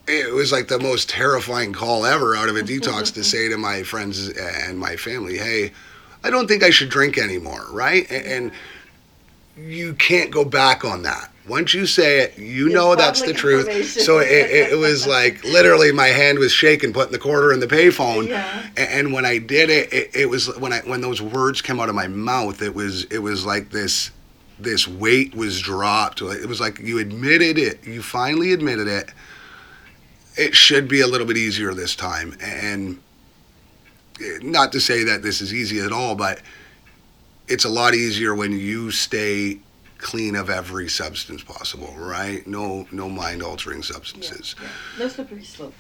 [0.07, 3.57] it was like the most terrifying call ever out of a detox to say to
[3.57, 5.73] my friends and my family, "Hey,
[6.23, 8.11] I don't think I should drink anymore." Right?
[8.11, 8.53] A- And
[9.57, 11.31] you can't go back on that.
[11.47, 13.87] Once you say it, you It's know that's the truth.
[13.87, 17.61] So it, it, it was like literally my hand was shaking, putting the quarter in
[17.61, 18.29] the payphone.
[18.29, 18.67] Yeah.
[18.77, 21.89] And when I did it, it, it was when I when those words came out
[21.89, 24.11] of my mouth, it was it was like this
[24.59, 26.23] this weight was dropped.
[26.23, 27.87] It was like you admitted it.
[27.87, 29.13] You finally admitted it.
[30.37, 32.37] It should be a little bit easier this time.
[32.41, 33.01] And
[34.21, 36.41] eh, not to say that this is easy at all, but
[37.49, 39.59] it's a lot easier when you stay
[40.05, 42.47] clean of every substance possible, right?
[42.47, 44.55] No no mind altering substances.
[44.57, 45.05] Yeah, yeah.
[45.05, 45.75] No slippery slope.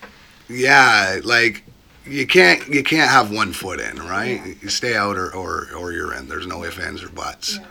[0.48, 1.62] Yeah, like
[2.06, 4.40] you can't you can't have one foot in, right?
[4.44, 4.54] Yeah.
[4.62, 6.26] You stay out or, or or you're in.
[6.26, 7.58] There's no ifs, ands, or buts.
[7.58, 7.66] Yeah.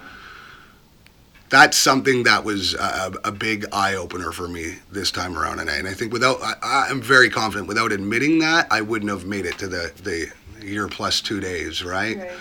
[1.49, 5.69] That's something that was a, a big eye opener for me this time around, and
[5.69, 9.25] I, and I think without I, I'm very confident without admitting that I wouldn't have
[9.25, 10.31] made it to the the
[10.65, 12.17] year plus two days, right?
[12.17, 12.31] Right.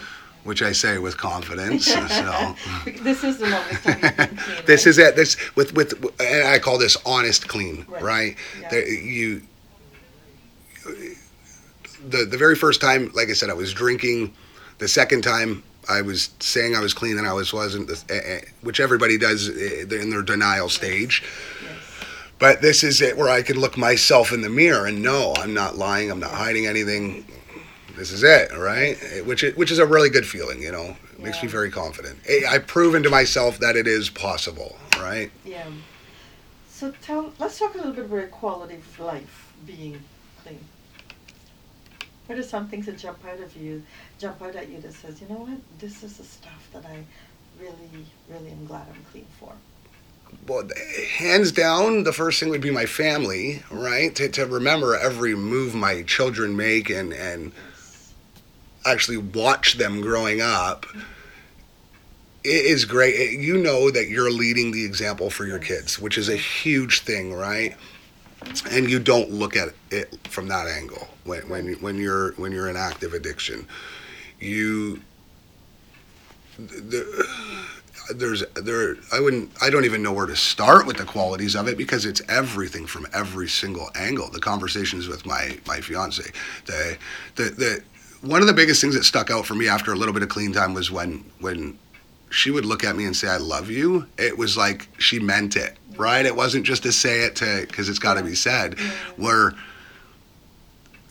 [0.44, 1.86] Which I say with confidence.
[1.86, 2.56] so.
[3.02, 4.90] this is the longest time you've been clean, this right?
[4.90, 5.14] is it.
[5.16, 8.02] This with with and I call this honest clean, Right.
[8.02, 8.36] right?
[8.60, 8.68] Yeah.
[8.70, 9.42] There, you
[12.08, 14.32] the the very first time, like I said, I was drinking.
[14.78, 18.40] The second time, I was saying I was clean and I was wasn't, eh, eh,
[18.62, 21.22] which everybody does eh, in their denial stage.
[21.62, 21.72] Yes.
[22.40, 25.54] But this is it where I can look myself in the mirror and know I'm
[25.54, 27.24] not lying, I'm not hiding anything.
[27.96, 28.96] This is it, right?
[29.26, 30.96] Which is, which is a really good feeling, you know.
[31.12, 32.18] It makes me very confident.
[32.48, 35.30] I've proven to myself that it is possible, right?
[35.44, 35.66] Yeah.
[36.68, 40.02] So tell, let's talk a little bit about quality of life being
[40.42, 40.58] clean.
[42.26, 43.82] What are some things that jump out of you,
[44.18, 47.04] jump out at you that says, you know what, this is the stuff that I
[47.60, 49.52] really, really am glad I'm clean for.
[50.48, 50.68] well,
[51.18, 54.14] hands down, the first thing would be my family, right?
[54.16, 57.52] To, to remember every move my children make and, and.
[58.84, 60.86] Actually watch them growing up.
[62.44, 63.14] It is great.
[63.14, 67.00] It- you know that you're leading the example for your kids, which is a huge
[67.00, 67.76] thing, right?
[68.70, 72.68] And you don't look at it from that angle when when when you're when you're
[72.68, 73.68] in active addiction.
[74.40, 75.00] You
[76.58, 77.28] the,
[78.14, 81.68] there's there I wouldn't I don't even know where to start with the qualities of
[81.68, 84.28] it because it's everything from every single angle.
[84.28, 86.30] The conversations with my my fiance,
[86.66, 86.96] the
[87.36, 87.82] the the
[88.22, 90.28] one of the biggest things that stuck out for me after a little bit of
[90.28, 91.78] clean time was when when
[92.30, 94.06] she would look at me and say I love you.
[94.16, 96.24] It was like she meant it, right?
[96.24, 98.78] It wasn't just to say it to because it's got to be said.
[99.16, 99.52] Where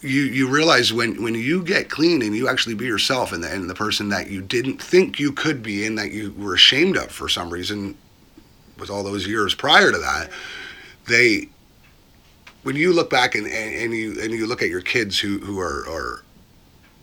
[0.00, 3.52] you you realize when when you get clean and you actually be yourself and the,
[3.52, 6.96] and the person that you didn't think you could be and that you were ashamed
[6.96, 7.96] of for some reason
[8.78, 10.28] with all those years prior to that
[11.06, 11.48] they
[12.64, 15.38] when you look back and, and, and you and you look at your kids who
[15.38, 16.24] who are, are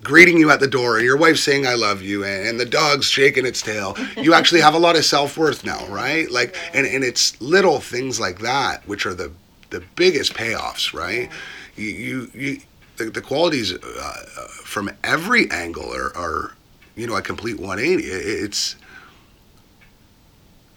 [0.03, 3.05] greeting you at the door your wife saying I love you and, and the dog's
[3.07, 3.97] shaking its tail.
[4.17, 6.29] You actually have a lot of self-worth now right?
[6.31, 9.31] Like and, and it's little things like that which are the
[9.71, 11.29] the biggest payoffs right?
[11.75, 12.61] You you, you
[12.97, 16.53] the, the qualities uh, uh, from every angle are, are
[16.95, 18.75] you know a complete 180 It- it's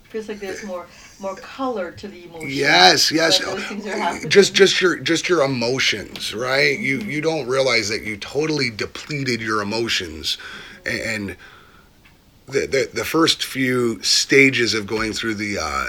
[0.05, 0.87] feels like there's more
[1.23, 2.51] more color to the emotion.
[2.51, 3.39] Yes, yes.
[4.29, 6.79] Just just your just your emotions, right?
[6.79, 10.37] You you don't realize that you totally depleted your emotions
[10.85, 11.37] and
[12.47, 15.87] the the, the first few stages of going through the uh,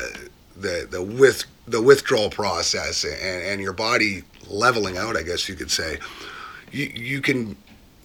[0.56, 5.56] the the with the withdrawal process and, and your body leveling out, I guess you
[5.56, 5.98] could say.
[6.72, 7.58] You you can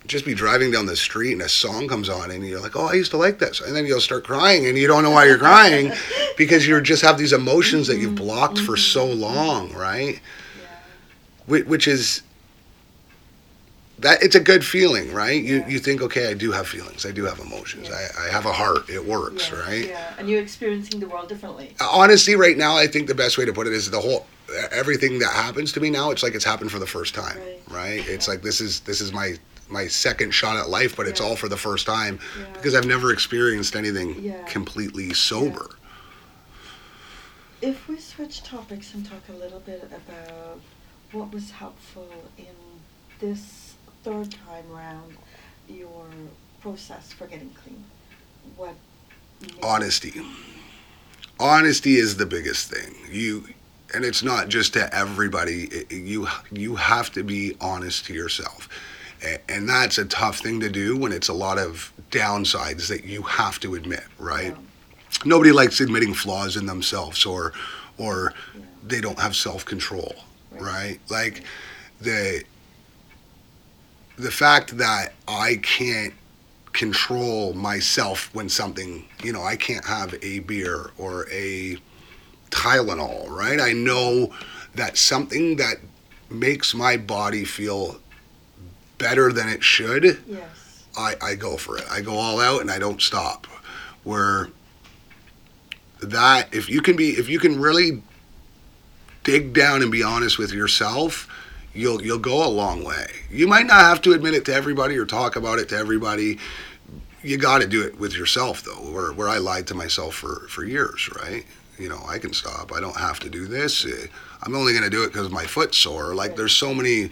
[0.09, 2.87] just be driving down the street and a song comes on and you're like, oh,
[2.87, 3.61] I used to like this.
[3.61, 5.93] and then you'll start crying and you don't know why you're crying
[6.37, 8.25] because you just have these emotions that you've mm-hmm.
[8.25, 9.21] blocked for so mm-hmm.
[9.21, 10.15] long, right?
[10.15, 10.67] Yeah.
[11.47, 12.23] Whi- Which is
[13.99, 15.43] that it's a good feeling, right?
[15.43, 15.69] You Yeah.
[15.69, 18.09] you think, okay, I do have feelings, I do have emotions, Yeah.
[18.19, 19.89] I, I have a heart, it works, Yeah, right?
[19.89, 21.75] Yeah, and you're experiencing the world differently.
[21.81, 24.27] Honestly, right now, I think the best way to put it is the whole
[24.71, 26.11] everything that happens to me now.
[26.11, 27.61] It's like it's happened for the first time, Right.
[27.69, 28.09] right?
[28.09, 29.37] It's like this is this is my
[29.69, 32.47] my second shot at life, but it's all for the first time Yeah.
[32.55, 34.43] because I've never experienced anything Yeah.
[34.45, 35.71] completely sober.
[37.61, 40.61] If we switch topics and talk a little bit about
[41.13, 42.47] what was helpful in
[43.19, 45.17] this third time round,
[45.69, 46.07] your
[46.61, 47.85] process for getting clean,
[48.57, 48.75] what?
[49.63, 50.21] Honesty.
[51.41, 52.95] Honesty is the biggest thing.
[53.11, 53.49] You
[53.95, 55.87] and it's not just to everybody.
[55.91, 58.69] You you have to be honest to yourself.
[59.49, 63.23] And that's a tough thing to do when it's a lot of downsides that you
[63.23, 64.55] have to admit, right?
[64.57, 65.25] Yeah.
[65.25, 67.53] nobody likes admitting flaws in themselves or
[67.97, 68.61] or Yeah.
[68.87, 70.15] they don't have self-control
[70.53, 70.63] Right.
[70.63, 71.43] right like
[72.01, 72.45] the
[74.17, 76.15] the fact that i can't
[76.73, 81.77] control myself when something you know i can't have a beer or a
[82.51, 84.33] tylenol right i know
[84.75, 85.77] that something that
[86.31, 87.97] makes my body feel
[88.99, 90.85] better than it should Yes.
[90.97, 91.85] I, I go for it.
[91.91, 93.47] I go all out and I don't stop.
[94.05, 94.49] Where
[96.01, 98.03] that if you can be if you can really
[99.25, 101.29] dig down and be honest with yourself,
[101.75, 103.07] you'll you'll go a long way.
[103.31, 106.39] You might not have to admit it to everybody or talk about it to everybody.
[107.23, 108.91] You got to do it with yourself though.
[108.93, 111.45] Where where I lied to myself for for years, right?
[111.79, 112.73] You know, I can stop.
[112.73, 113.87] I don't have to do this.
[113.87, 114.07] Eh,
[114.43, 116.15] I'm only going to do it because my foot's sore.
[116.15, 117.11] Like there's so many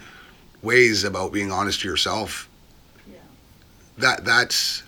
[0.62, 2.48] ways about being honest to yourself
[3.10, 3.18] Yeah.
[3.98, 4.82] that that's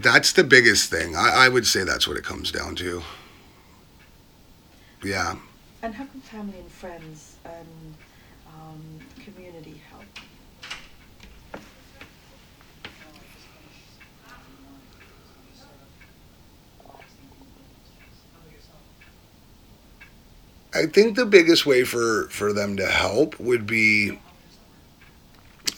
[0.00, 1.16] that's the biggest thing.
[1.16, 3.02] I, I would say that's what it comes down to.
[5.02, 5.34] Yeah.
[5.82, 7.94] And how can family and friends and
[8.54, 10.04] um, community help?
[20.78, 24.18] I think the biggest way for, for them to help would be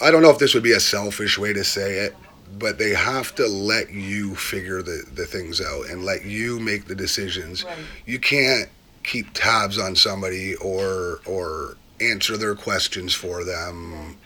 [0.03, 2.17] I don't know if this would be a selfish way to say it,
[2.59, 6.87] but they have to let you figure the, the things out and let you make
[6.87, 7.65] the decisions.
[7.65, 7.77] Right.
[8.07, 8.69] You can't
[9.03, 14.17] keep tabs on somebody or or answer their questions for them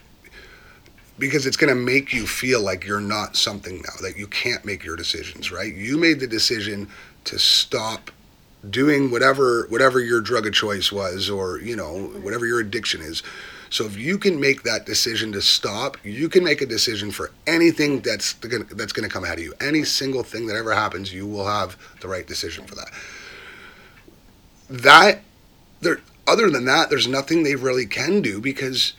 [1.18, 4.64] because it's going to make you feel like you're not something now that you can't
[4.64, 6.88] make your decisions right you made the decision
[7.24, 8.10] to stop
[8.70, 13.22] doing whatever whatever your drug of choice was or you know whatever your addiction is.
[13.70, 17.32] So if you can make that decision to stop you can make a decision for
[17.46, 19.54] anything that's gonna, that's going to come out of you.
[19.60, 22.90] Any single thing that ever happens you will have the right decision for that.
[24.70, 25.20] That
[25.80, 28.94] there other than that there's nothing they really can do because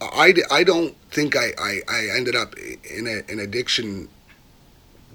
[0.00, 4.08] I, I don't think I, I, I ended up in a, an addiction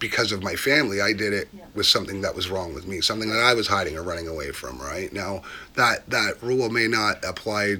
[0.01, 0.99] because of my family.
[0.99, 1.63] I did it Yeah.
[1.73, 4.51] with something that was wrong with me, something that I was hiding or running away
[4.51, 4.77] from.
[4.81, 5.43] Right now,
[5.75, 7.77] that that rule may not apply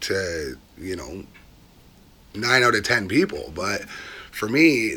[0.00, 1.24] to you know
[2.34, 3.82] nine out of ten people, but
[4.32, 4.96] for me,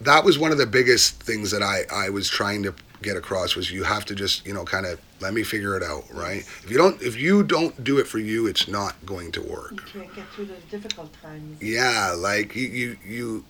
[0.00, 3.54] that was one of the biggest things that I I was trying to get across
[3.54, 6.40] was you have to just you know kind of let me figure it out right
[6.64, 9.72] if you don't if you don't do it for you it's not going to work
[9.72, 11.60] You can't get through those difficult times.
[11.62, 13.44] yeah, like you you you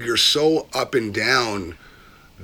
[0.00, 1.76] you're so up and down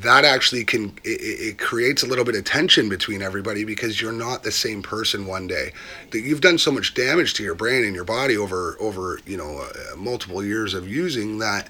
[0.00, 4.12] that actually can it, it creates a little bit of tension between everybody because you're
[4.12, 5.72] not the same person one day.
[6.10, 9.36] That you've done so much damage to your brain and your body over over you
[9.36, 11.68] know uh, multiple years of using that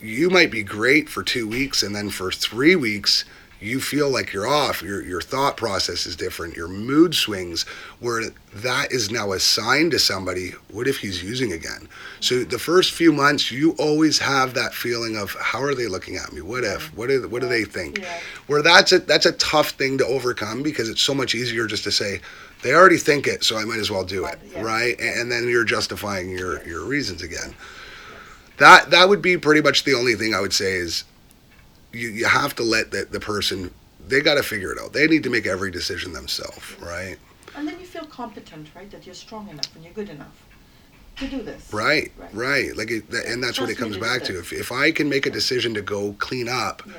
[0.00, 3.24] you might be great for 2 weeks and then for 3 weeks
[3.60, 4.82] you feel like you're off.
[4.82, 6.56] Your your thought process is different.
[6.56, 7.64] Your mood swings
[7.98, 8.22] where
[8.54, 11.88] that is now a sign to somebody what if he's using again?
[12.20, 16.16] So the first few months you always have that feeling of how are they looking
[16.16, 16.40] at me?
[16.40, 16.94] What if?
[16.96, 17.98] What do, what do they think?
[17.98, 18.20] Yeah.
[18.46, 21.84] where that's a that's a tough thing to overcome because it's so much easier just
[21.84, 22.20] to say
[22.62, 24.62] they already think it so i might as well do it Yeah.
[24.62, 24.98] right?
[25.00, 27.54] And, and then you're justifying your your reasons again.
[28.58, 31.04] That that would be pretty much the only thing i would say is
[31.92, 33.72] you, you have to let the, the person
[34.06, 34.92] they got to figure it out.
[34.92, 37.16] They need to make every decision themselves, right?
[37.56, 38.90] And then you feel competent, right?
[38.90, 40.32] That you're strong enough and you're good enough
[41.16, 41.72] to do this.
[41.72, 42.34] Right, Right.
[42.34, 42.76] right.
[42.76, 44.38] Like, it, and that's what it comes to back to.
[44.38, 46.96] If, if I can make a decision to go clean up, Yes.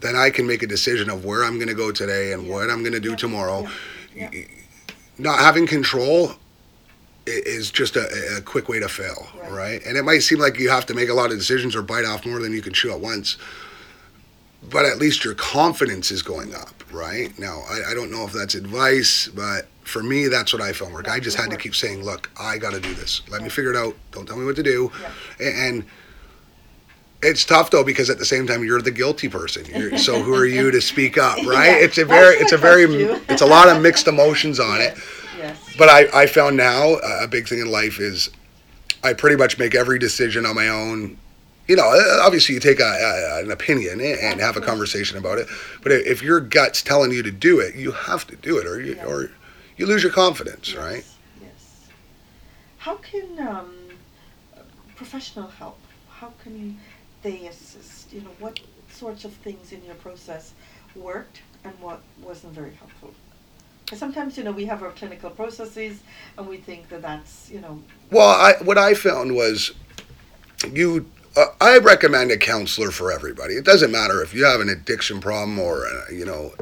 [0.00, 2.52] then I can make a decision of where I'm going to go today and Yeah.
[2.52, 3.16] what I'm going to do Yeah.
[3.16, 3.66] tomorrow.
[4.14, 4.30] Yeah.
[5.18, 6.32] Not having control
[7.26, 9.50] is just a, a quick way to fail, Right.
[9.50, 9.86] right.
[9.86, 12.04] And it might seem like you have to make a lot of decisions or bite
[12.04, 13.36] off more than you can chew at once,
[14.70, 17.36] but at least your confidence is going up, right?
[17.38, 20.92] Now, I, I don't know if that's advice, but for me, that's what I found
[20.92, 21.08] work.
[21.08, 23.22] I just had to keep saying, look, I got to do this.
[23.30, 23.94] Let me figure it out.
[24.10, 24.90] Don't tell me what to do.
[25.40, 25.48] Yeah.
[25.48, 25.84] And
[27.22, 29.64] it's tough though because at the same time you're the guilty person.
[29.66, 31.70] You're, so who are you to speak up, right?
[31.70, 31.84] Yeah.
[31.84, 32.84] It's a very, it's a very,
[33.28, 34.96] it's a lot of mixed emotions on it.
[35.38, 35.58] Yes.
[35.78, 38.30] But I, I found now a big thing in life is
[39.02, 41.18] I pretty much make every decision on my own.
[41.66, 45.38] You know, uh, obviously you take a, a, an opinion and have a conversation about
[45.38, 45.48] it.
[45.82, 48.80] But if your gut's telling you to do it, you have to do it, or
[48.80, 49.06] you, Yeah.
[49.06, 49.30] or
[49.76, 50.78] you lose your confidence, yes.
[50.78, 51.04] right?
[51.42, 51.88] Yes.
[52.78, 53.74] How can um,
[54.94, 55.78] professional help?
[56.08, 56.78] How can
[57.22, 58.12] they assist?
[58.12, 58.60] You know, what
[58.90, 60.52] sorts of things in your process
[60.94, 63.12] worked and what wasn't very helpful?
[63.94, 66.00] sometimes, you know, we have our clinical processes
[66.36, 69.72] and we think that that's, you know, Well, I, what I found was
[70.72, 71.08] you.
[71.36, 73.54] Uh, I recommend a counselor for everybody.
[73.54, 76.52] It doesn't matter if you have an addiction problem or uh, you know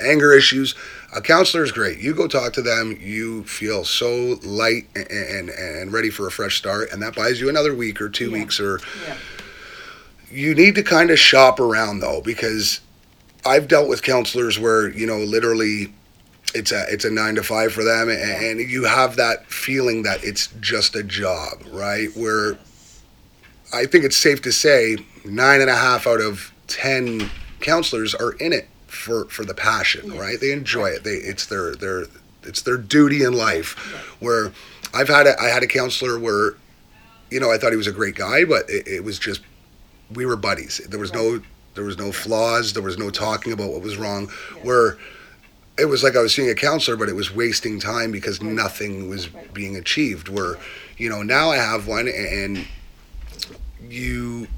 [0.00, 0.74] anger issues.
[1.14, 1.98] A counselor is great.
[1.98, 2.96] You go talk to them.
[3.00, 7.40] You feel so light and and, and ready for a fresh start, and that buys
[7.40, 8.32] you another week or two Yeah.
[8.32, 8.60] weeks.
[8.60, 9.16] Or yeah,
[10.30, 12.80] you need to kind of shop around though, because
[13.44, 15.92] I've dealt with counselors where you know literally
[16.54, 18.20] it's a it's a nine to five for them, and,
[18.60, 22.08] and you have that feeling that it's just a job, right?
[22.16, 22.56] Where.
[23.72, 28.32] I think it's safe to say nine and a half out of ten counselors are
[28.32, 30.20] in it for for the passion, Yes.
[30.20, 30.40] right?
[30.40, 31.04] They enjoy it.
[31.04, 32.04] They it's their their
[32.42, 33.74] it's their duty in life.
[34.20, 34.52] Where
[34.92, 36.54] I've had a, I had a counselor where,
[37.30, 39.42] you know, I thought he was a great guy, but it, it was just
[40.12, 40.78] we were buddies.
[40.88, 41.40] There was no
[41.74, 42.72] there was no flaws.
[42.72, 44.28] There was no talking about what was wrong.
[44.62, 44.98] Where
[45.78, 49.08] it was like I was seeing a counselor, but it was wasting time because nothing
[49.08, 50.28] was being achieved.
[50.28, 50.56] Where,
[50.98, 52.66] you know, now I have one, and
[53.88, 54.48] you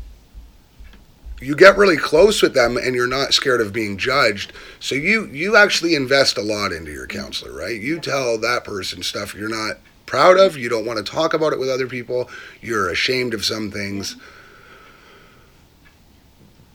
[1.40, 4.52] you get really close with them, and you're not scared of being judged.
[4.78, 7.80] So you you actually invest a lot into your counselor, right?
[7.80, 10.56] You tell that person stuff you're not proud of.
[10.56, 12.30] You don't want to talk about it with other people.
[12.60, 14.16] You're ashamed of some things.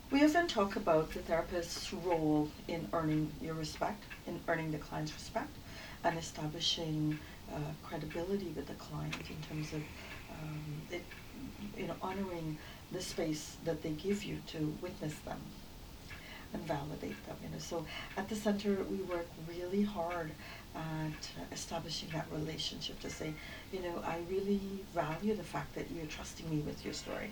[0.09, 5.13] We often talk about the therapist's role in earning your respect, in earning the client's
[5.13, 5.53] respect,
[6.03, 7.19] and establishing
[7.53, 9.81] uh, credibility with the client in terms of
[10.31, 11.03] um, it,
[11.77, 12.57] you know, honoring
[12.91, 15.39] the space that they give you to witness them
[16.53, 17.35] and validate them.
[17.43, 20.31] You know, so at the center we work really hard
[20.75, 23.33] at establishing that relationship to say,
[23.73, 24.61] you know, I really
[24.93, 27.31] value the fact that you're trusting me with your story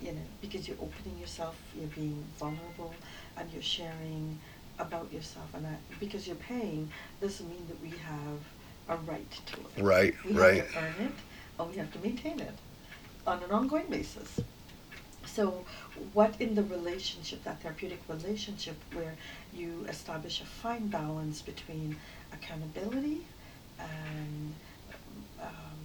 [0.00, 2.94] you know, because you're opening yourself, you're being vulnerable,
[3.36, 4.38] and you're sharing
[4.78, 5.46] about yourself.
[5.54, 6.90] And I, because you're paying
[7.20, 8.38] doesn't mean that we have
[8.88, 9.82] a right to it.
[9.82, 10.58] Right, We right.
[10.58, 11.12] have to earn it,
[11.58, 12.54] and we have to maintain it
[13.28, 14.40] on an ongoing basis.
[15.26, 15.64] So,
[16.14, 19.14] what in the relationship, that therapeutic relationship, where
[19.54, 21.96] you establish a fine balance between
[22.32, 23.20] accountability
[23.78, 24.54] and
[25.42, 25.80] um,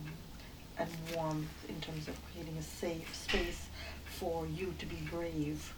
[0.80, 3.68] and warmth in terms of creating a safe space
[4.06, 5.74] for you to be brave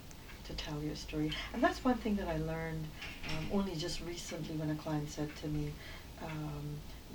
[0.48, 1.32] to tell your story.
[1.54, 2.86] And that's one thing that I learned
[3.28, 5.72] um, only just recently when a client said to me,
[6.22, 6.66] um,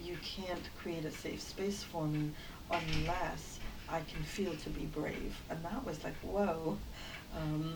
[0.05, 2.32] "You can't create a safe space for me
[2.70, 3.61] unless
[3.91, 6.78] I can feel to be brave." And that was like, whoa.
[7.36, 7.74] Um,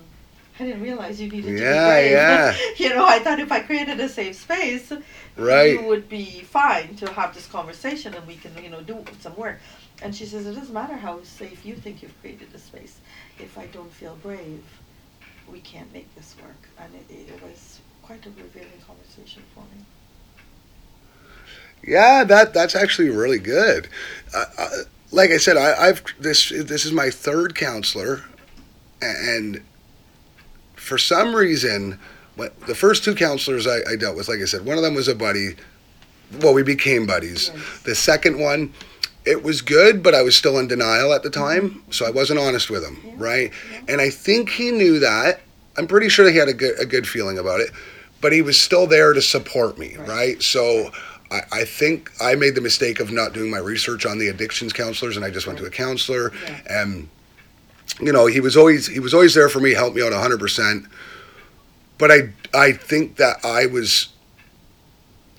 [0.58, 2.12] I didn't realize you needed Yeah, to be brave.
[2.12, 2.56] yeah.
[2.76, 4.92] you know, I thought if I created a safe space,
[5.36, 5.80] Right.
[5.80, 9.34] you would be fine to have this conversation and we can, you know, do some
[9.36, 9.58] work.
[10.02, 12.98] And she says, it doesn't matter how safe you think you've created a space.
[13.38, 14.62] If I don't feel brave,
[15.50, 16.68] we can't make this work.
[16.78, 19.84] And it, it was quite a revealing conversation for me.
[21.86, 23.88] Yeah, that that's actually really good.
[24.34, 24.68] Uh, uh,
[25.14, 28.24] like I said, I, I've this this is my third counselor,
[29.00, 29.62] and
[30.74, 31.98] for some reason,
[32.34, 34.94] what the first two counselors I, I dealt with, like I said, one of them
[34.94, 35.54] was a buddy.
[36.40, 37.50] Well, we became buddies.
[37.54, 37.82] Yes.
[37.84, 38.72] The second one,
[39.24, 41.68] it was good, but I was still in denial at the mm-hmm.
[41.68, 43.52] time, so I wasn't honest with him, Yeah, right?
[43.72, 43.80] yeah.
[43.88, 45.40] And I think he knew that.
[45.76, 47.70] I'm pretty sure he had a good a good feeling about it,
[48.20, 50.08] but he was still there to support me, Right.
[50.08, 50.42] right?
[50.42, 50.90] So.
[51.34, 54.72] I, I think I made the mistake of not doing my research on the addictions
[54.72, 56.60] counselors, and I just went to a counselor, Yeah.
[56.82, 57.08] and
[58.00, 60.40] you know, he was always he was always there for me, helped me out hundred
[60.40, 60.86] percent.
[61.98, 62.18] But I
[62.54, 64.08] I think that I was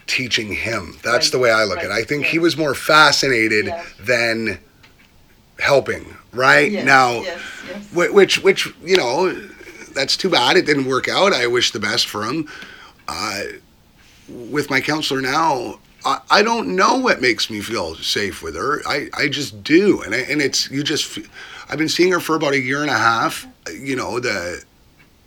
[0.08, 0.98] teaching him.
[1.04, 1.94] That's Right, the way I look right, at it.
[1.94, 2.32] I think yeah.
[2.32, 3.86] he was more fascinated Yes.
[4.00, 4.60] than
[5.60, 6.16] helping.
[6.34, 7.40] Right Yes, now, yes,
[7.70, 8.12] yes.
[8.14, 9.32] Which which you know
[9.94, 12.46] that's too bad it didn't work out i wish the best for him
[13.08, 13.40] uh,
[14.28, 18.82] with my counselor now I, I don't know what makes me feel safe with her
[18.88, 21.20] i, I just do and, I, and it's you just
[21.70, 24.64] I've been seeing her for about a year and a half you know the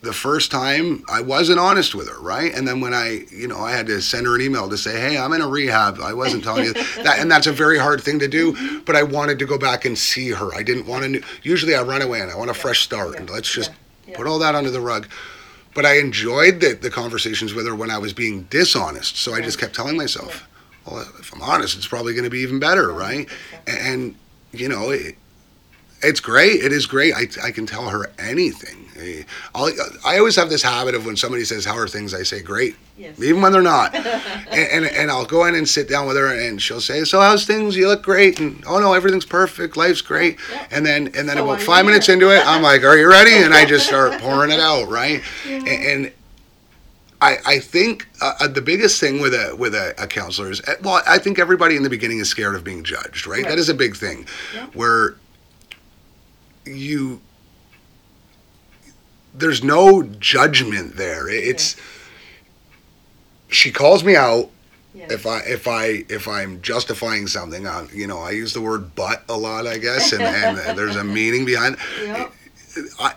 [0.01, 2.55] the first time I wasn't honest with her, right?
[2.55, 4.99] And then when I, you know, I had to send her an email to say,
[4.99, 5.99] "Hey, I'm in a rehab.
[6.01, 6.73] I wasn't telling you
[7.03, 8.81] that," and that's a very hard thing to do.
[8.83, 10.55] But I wanted to go back and see her.
[10.55, 11.23] I didn't want to.
[11.43, 14.17] Usually, I run away and I want a fresh start, and let's just Yeah, yeah.
[14.19, 15.09] put all that under the rug.
[15.75, 19.17] But I enjoyed the, the conversations with her when I was being dishonest.
[19.17, 20.48] So I just kept telling myself,
[20.91, 23.29] "Well, if I'm honest, it's probably going to be even better, right?"
[23.67, 24.15] And
[24.53, 25.17] you know, it,
[26.03, 26.63] it's great.
[26.63, 27.15] It is great.
[27.15, 28.89] I, I can tell her anything.
[29.01, 29.25] I,
[29.55, 29.71] I'll,
[30.05, 32.15] I always have this habit of when somebody says, How are things?
[32.15, 32.77] I say, Great.
[32.97, 33.21] Yes.
[33.21, 33.95] Even when they're not.
[33.95, 34.07] and,
[34.51, 37.47] and, and I'll go in and sit down with her and she'll say, So, how's
[37.47, 37.77] things?
[37.77, 38.39] You look great.
[38.39, 39.77] And, Oh, no, everything's perfect.
[39.77, 40.39] Life's great.
[40.51, 40.67] Yeah.
[40.71, 43.35] And then, and then So about five minutes into it, I'm like, Are you ready?
[43.35, 45.23] And I just start pouring it out, right?
[45.49, 45.57] Yeah.
[45.57, 46.13] And, and
[47.21, 50.61] I, I think uh, uh, the biggest thing with a with a, a counselor is
[50.63, 53.49] uh, well I think everybody in the beginning is scared of being judged right, Right.
[53.49, 54.27] that is a big thing.
[54.55, 54.67] Yeah.
[54.75, 55.17] where
[56.65, 57.21] you
[59.35, 61.29] there's no judgment there.
[61.29, 61.77] It- it's
[63.49, 64.51] she calls me out
[64.95, 67.67] if I if I if I'm justifying something.
[67.67, 70.97] I, you know I use the word but a lot I guess and, and, there's
[70.97, 72.29] a meaning behind Yeah.
[73.01, 73.15] I,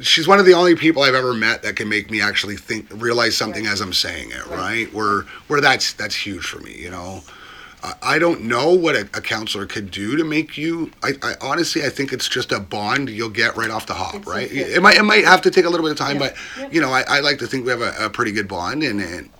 [0.00, 2.86] she's one of the only people I've ever met that can make me actually think,
[2.92, 4.46] realize something as I'm saying it.
[4.46, 4.58] Right.
[4.58, 4.92] Right?
[4.94, 6.74] Where where that's that's huge for me.
[6.76, 7.22] You know,
[7.82, 10.90] I, I don't know what a, a counselor could do to make you.
[11.02, 14.14] I, I honestly I think it's just a bond you'll get right off the hop.
[14.16, 14.50] It's right?
[14.50, 16.28] It might it might have to take a little bit of time, Yeah.
[16.28, 16.68] but Yeah.
[16.70, 19.00] you know I, I like to think we have a, a pretty good bond and.
[19.00, 19.30] and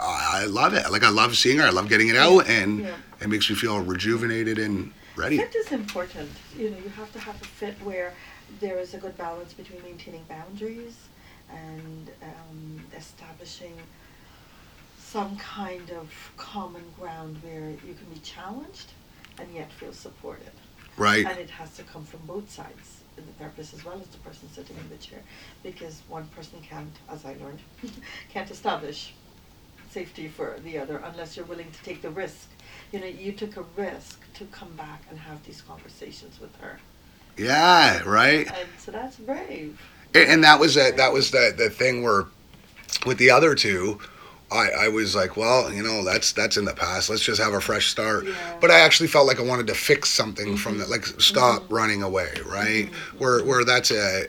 [0.00, 0.90] I I love it.
[0.90, 1.66] Like I love seeing her.
[1.66, 2.94] I love getting it out, and Yeah.
[3.20, 5.36] it makes me feel rejuvenated and ready.
[5.36, 6.30] Fit is important.
[6.56, 8.14] You know, you have to have a fit where
[8.60, 10.96] there is a good balance between maintaining boundaries
[11.50, 13.76] and um, establishing
[14.98, 18.92] some kind of common ground where you can be challenged
[19.38, 20.50] and yet feel supported.
[20.96, 21.26] Right.
[21.26, 24.48] And it has to come from both sides, the therapist as well as the person
[24.50, 25.20] sitting in the chair,
[25.62, 27.60] because one person can't, as I learned,
[28.28, 29.12] can't establish
[29.90, 32.48] safety for the other unless you're willing to take the risk.
[32.92, 36.80] You know, you took a risk to come back and have these conversations with her,
[37.36, 38.02] Yeah.
[38.04, 38.46] Right.
[38.46, 39.78] and so that's brave.
[40.14, 42.24] and, and that was a, that was the the thing where
[43.06, 43.98] with the other two
[44.52, 47.54] I, I was like well you know that's that's in the past let's just have
[47.54, 48.34] a fresh start Yeah.
[48.60, 51.72] but i actually felt like i wanted to fix something from that like stop Mhm.
[51.72, 53.18] running away right Mhm.
[53.18, 54.26] where where that's a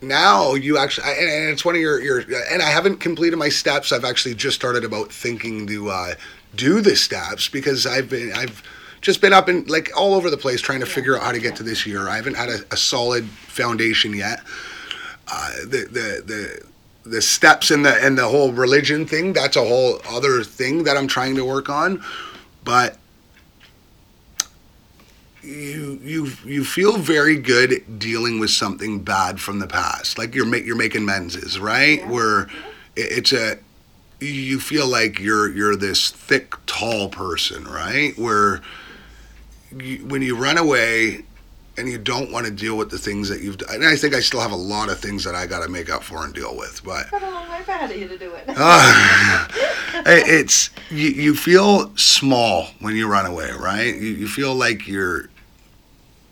[0.00, 2.20] now you actually and and it's one of your your
[2.50, 6.14] and i haven't completed my steps i've actually just started about thinking to uh
[6.56, 8.62] do the steps because i've been i've
[9.02, 10.94] just been up and like all over the place trying to Yeah.
[10.94, 12.08] figure out how to get to this year.
[12.08, 14.40] I haven't had a, a solid foundation yet.
[15.30, 16.62] Uh, the the the
[17.10, 20.96] the steps and the and the whole religion thing that's a whole other thing that
[20.96, 22.02] I'm trying to work on.
[22.64, 22.96] But
[25.42, 30.16] you you you feel very good dealing with something bad from the past.
[30.18, 31.98] Like you're ma- you're making menses right?
[31.98, 32.08] Yeah.
[32.10, 32.42] where
[32.94, 33.58] it- it's a
[34.20, 38.16] you feel like you're you're this thick tall person right?
[38.16, 38.60] Where
[39.80, 41.24] you, when you run away
[41.78, 44.14] and you don't want to deal with the things that you've done and i think
[44.14, 46.34] i still have a lot of things that i got to make up for and
[46.34, 48.44] deal with but Got a long life ahead of you to do it.
[50.04, 54.86] It- it's you, you feel small when you run away right you, you feel like
[54.88, 55.28] you're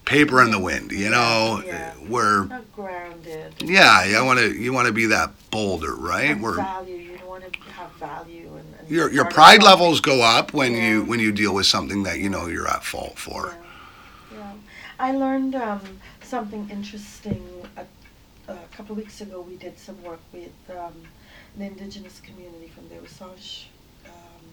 [0.04, 1.92] paper in the wind you know Yeah.
[2.08, 3.54] where Not grounded.
[3.62, 6.96] yeah you want to you want to be that boulder right And where value.
[6.96, 11.20] You want to have value and your your pride levels go up when you when
[11.20, 13.54] you deal with something that you know you're at fault for
[14.32, 14.52] Yeah, yeah.
[14.98, 15.80] I learned um,
[16.22, 17.42] something interesting
[17.76, 17.84] a,
[18.52, 19.40] a couple of weeks ago.
[19.40, 20.94] We did some work with um,
[21.56, 23.68] an indigenous community from the Osage
[24.06, 24.44] um,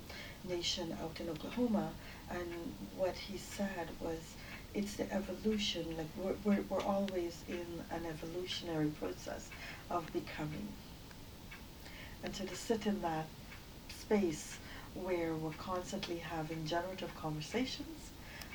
[0.47, 1.89] Nation out in Oklahoma,
[2.29, 2.53] and
[2.95, 4.19] what he said was,
[4.75, 5.97] it's the evolution.
[5.97, 9.49] Like we're we're, we're always in an evolutionary process
[9.89, 10.67] of becoming,
[12.23, 13.25] and so to sit in that
[14.07, 14.57] space
[14.93, 18.11] where we're constantly having generative conversations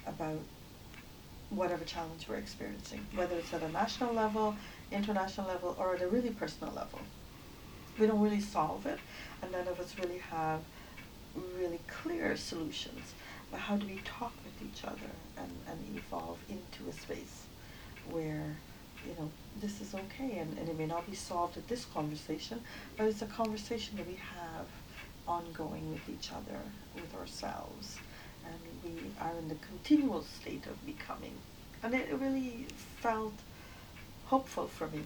[0.07, 0.41] about
[1.51, 4.57] whatever challenge we're experiencing, whether it's at a national level,
[4.91, 7.01] international level, or at a really personal level.
[7.99, 8.99] We don't really solve it,
[9.43, 10.61] and none of us really have
[11.59, 13.13] really clear solutions.
[13.51, 17.45] But how do we talk with each other and, and evolve into a space
[18.11, 18.57] where,
[19.07, 19.31] you know,
[19.61, 22.63] this is okay and, and it may not be solved at this conversation,
[22.97, 24.65] but it's a conversation that we have
[25.27, 26.59] ongoing with each other,
[26.95, 27.99] with ourselves.
[28.45, 28.55] And
[28.85, 31.35] we are in the continual state of becoming.
[31.83, 32.67] And it really
[33.01, 33.35] felt
[34.27, 35.03] hopeful for me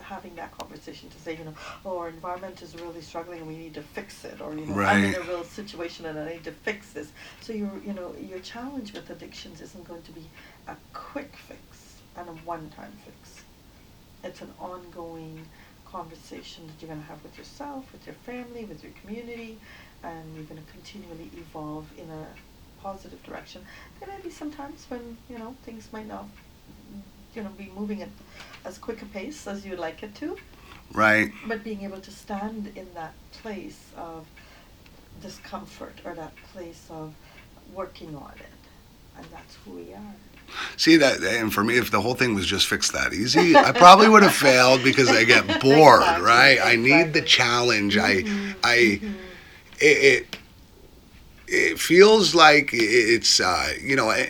[0.00, 1.54] having that conversation to say, you know,
[1.84, 4.80] oh, our environment is really struggling and we need to fix it, or you know,
[4.80, 7.12] I'm in a real situation and I need to fix this.
[7.42, 10.24] So your, you know, your challenge with addictions isn't going to be
[10.66, 13.42] a quick fix and a one-time fix.
[14.24, 15.44] It's an ongoing
[15.92, 19.58] conversation that you're going to have with yourself, with your family, with your community,
[20.02, 22.26] and you're going to continually evolve in a
[22.82, 23.64] positive direction.
[24.00, 26.26] There may be sometimes when you know things might not,
[27.34, 28.08] you know, be moving at
[28.64, 30.36] as quick a pace as you'd like it to,
[30.92, 31.32] Right.
[31.46, 33.12] but being able to stand in that
[33.42, 34.26] place of
[35.20, 37.14] discomfort or that place of
[37.74, 38.62] working on it,
[39.16, 40.14] and that's who we are.
[40.76, 43.72] See that, and for me, if the whole thing was just fixed that easy, I
[43.72, 46.58] probably would have failed because I get bored, Exactly, right?
[46.62, 47.96] I need the challenge.
[47.96, 49.14] Mhm, I, I, mhm.
[49.80, 50.36] it, it,
[51.48, 54.28] it feels like it's, uh, you know, I,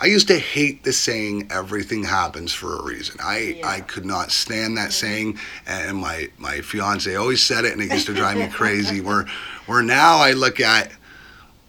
[0.00, 4.32] I used to hate the saying "everything happens for a reason." I, I could not
[4.32, 4.92] stand that Mhm.
[4.92, 9.00] saying, and my my fiance always said it, and it used to drive me crazy.
[9.00, 9.26] Where,
[9.66, 10.90] where now I look at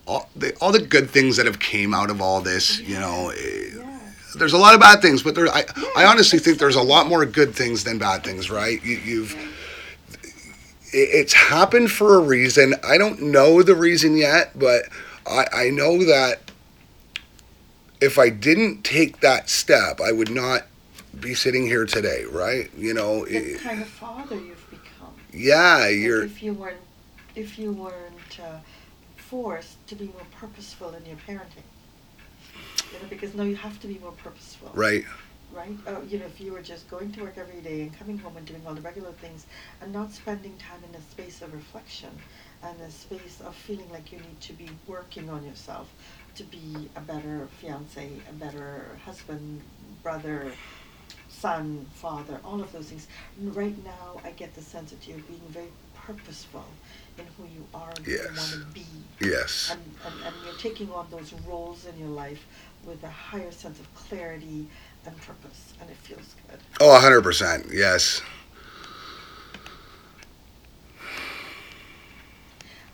[0.05, 2.79] all the all the good things that have came out of all this.
[2.79, 3.71] You know, eh,
[4.35, 5.63] there's a lot of bad things, but there, I,
[5.95, 8.83] I honestly think there's a lot more good things than bad things, right?
[8.83, 9.37] You, you've,
[10.91, 12.75] it's happened for a reason.
[12.83, 14.83] I don't know the reason yet, but
[15.27, 16.51] I, I know that
[18.01, 20.63] if I didn't take that step, I would not
[21.19, 22.69] be sitting here today, right?
[22.77, 25.13] You know, the it, kind of father you've become.
[25.31, 26.77] yeah, you're, if you weren't
[27.35, 28.57] if you weren't uh,
[29.33, 31.65] forced to be more purposeful in your parenting.
[32.91, 34.69] You know, because now you have to be more purposeful.
[34.75, 35.05] right,
[35.51, 35.75] Right?
[35.87, 38.37] Uh, you know, if you were just going to work every day and coming home
[38.37, 39.47] and doing all the regular things
[39.81, 42.09] and not spending time in a space of reflection
[42.61, 45.91] and a space of feeling like you need to be working on yourself
[46.35, 49.61] to be a better fiance, a better husband,
[50.03, 50.51] brother,
[51.27, 53.07] son, father, all of those things.
[53.41, 56.65] Right now, I get the sense that you're being very purposeful
[57.17, 58.37] in who you are and who you Yes.
[58.37, 58.85] want to be.
[59.21, 59.69] yes.
[59.71, 62.45] And, and, and you're taking on those roles in your life
[62.85, 64.67] with a higher sense of clarity
[65.05, 66.59] and purpose, and it feels good.
[66.81, 68.21] Oh, 100%, yes.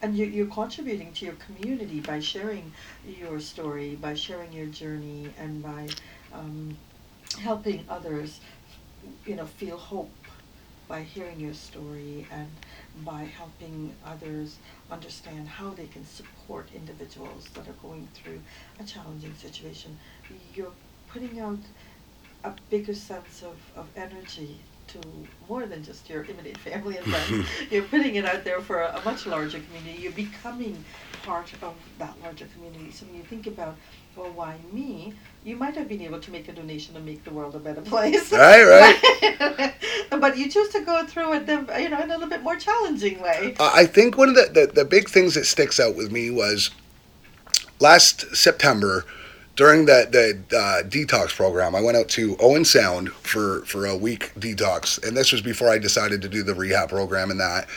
[0.02, 2.72] And you're, you're contributing to your community by sharing
[3.06, 5.90] your story, by sharing your journey, and by
[6.34, 6.78] um,
[7.42, 8.40] helping others,
[9.26, 10.10] you know, feel hope
[10.90, 12.50] by hearing your story and
[13.06, 14.58] by helping others
[14.92, 18.42] understand how they can support individuals that are going through
[18.80, 19.98] a challenging situation.
[20.56, 20.74] You're
[21.08, 21.60] putting out
[22.44, 25.00] a bigger sense of, of energy to
[25.48, 27.48] more than just your immediate family and friends.
[27.70, 30.02] You're putting it out there for a, a much larger community.
[30.02, 30.84] You're becoming
[31.30, 32.92] part of that larger community.
[32.92, 33.76] So when you think about,
[34.16, 35.14] well, why me?
[35.44, 37.82] You might have been able to make a donation and make the world a better
[37.82, 38.32] place.
[38.50, 39.74] Right, right.
[40.10, 42.56] but you choose to go through it, the, you know, in a little bit more
[42.56, 43.56] challenging way.
[43.60, 46.32] I I think one of the, the, the big things that sticks out with me
[46.32, 46.72] was
[47.80, 49.06] last September
[49.56, 51.76] during the, the uh, detox program.
[51.76, 55.70] I went out to Owen Sound for, for a week detox, and this was before
[55.70, 57.68] I decided to do the rehab program and that.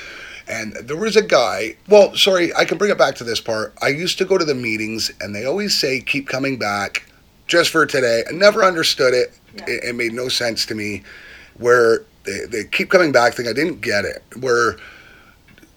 [0.48, 1.76] And there was a guy.
[1.88, 3.74] Well, sorry, I can bring it back to this part.
[3.80, 7.04] I used to go to the meetings, and they always say, "Keep coming back."
[7.46, 9.38] Just for today, I never understood it.
[9.56, 9.64] Yeah.
[9.66, 11.02] It, it made no sense to me.
[11.58, 14.22] Where they, they keep coming back thing, I didn't get it.
[14.40, 14.76] Where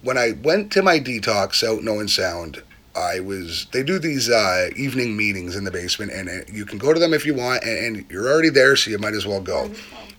[0.02, 2.62] when I went to my detox out in Owen Sound,
[2.96, 6.78] I was they do these uh, evening meetings in the basement, and uh, you can
[6.78, 9.26] go to them if you want, and, and you're already there, so you might as
[9.28, 9.72] well go.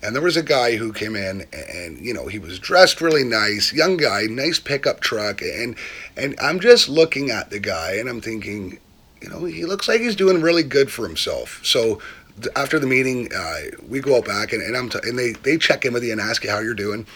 [0.03, 3.25] And there was a guy who came in, and you know he was dressed really
[3.25, 5.77] nice, young guy, nice pickup truck, and
[6.17, 8.79] and I'm just looking at the guy, and I'm thinking,
[9.23, 11.61] you know, he looks like he's doing really good for himself.
[11.65, 12.01] So
[12.41, 15.33] th- after the meeting, uh, we go out back, and, and I'm t- and they
[15.33, 17.07] they check in with you and ask you how you're doing,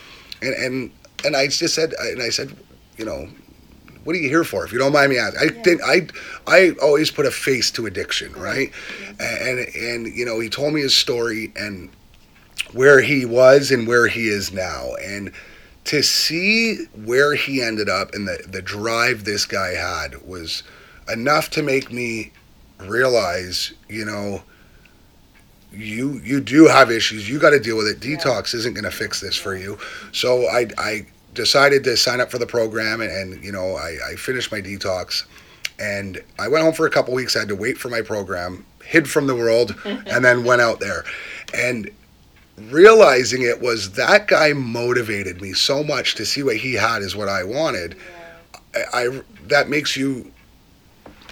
[0.41, 0.91] and and
[1.25, 2.57] and I just said, and I said,
[2.97, 3.29] you know,
[4.05, 4.65] what are you here for?
[4.65, 5.63] If you don't mind me asking, I Yeah.
[5.63, 6.07] think I
[6.47, 8.73] I always put a face to addiction, right?
[9.19, 11.91] And and you know, he told me his story and
[12.73, 15.33] where he was and where he is now, and
[15.85, 20.63] to see where he ended up and the the drive this guy had was
[21.13, 22.33] enough to make me
[22.79, 24.43] realize, you know.
[25.73, 27.29] You you do have issues.
[27.29, 28.05] You got to deal with it.
[28.05, 28.17] Yeah.
[28.17, 29.79] Detox isn't going to fix this for you.
[30.13, 34.13] So I I decided to sign up for the program and, and you know I,
[34.13, 35.25] I finished my detox
[35.81, 37.35] and I went home for a couple weeks.
[37.35, 38.67] I had to wait for my program.
[38.85, 41.05] hid from the world, and then went out there.
[41.55, 41.91] And
[42.69, 47.17] realizing it was that guy motivated me so much to see what he had is
[47.17, 47.97] what I wanted.
[48.75, 48.85] Yeah.
[48.93, 50.31] I, I that makes you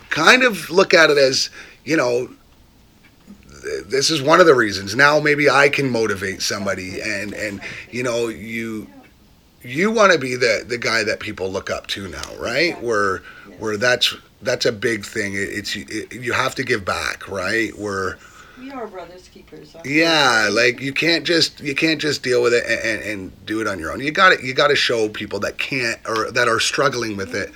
[0.09, 1.51] kind of look at it as
[1.85, 2.31] you know
[3.87, 8.03] this is one of the reasons now maybe i can motivate somebody and and you
[8.03, 8.89] know you
[9.63, 12.69] you want to be the the guy that people look up to now right?
[12.71, 12.89] Exactly.
[12.89, 13.61] where Yes.
[13.61, 15.35] where that's that's a big thing.
[15.35, 17.77] It- it's it, you have to give back right?
[17.77, 18.19] Where
[18.61, 19.75] We are brothers keepers.
[19.75, 20.01] aren't we?
[20.01, 23.61] yeah like you can't just you can't just deal with it and, and, and do
[23.61, 24.01] it on your own.
[24.01, 27.35] You got to you got to show people that can't or that are struggling with
[27.35, 27.53] it.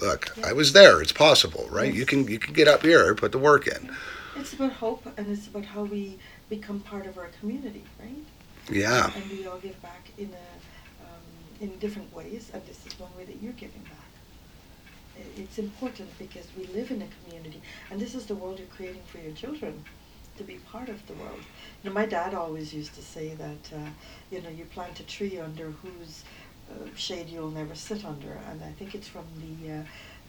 [0.00, 1.00] Look i was there.
[1.02, 1.92] It's possible right?
[1.92, 3.90] You can you can get up here put the work in.
[4.36, 6.18] It's about hope, and it's about how we
[6.48, 8.16] become part of our community, right?
[8.70, 9.10] yeah.
[9.14, 9.89] And we all give back
[11.60, 13.96] in different ways, and this is one way that you're giving back.
[15.36, 19.02] It's important because we live in a community, and this is the world you're creating
[19.04, 19.84] for your children
[20.38, 21.44] to be part of the world.
[21.82, 23.90] You know, my dad always used to say that, uh,
[24.30, 26.24] you know, you plant a tree under whose
[26.70, 29.82] uh, shade you'll never sit under, and I think it's from the uh,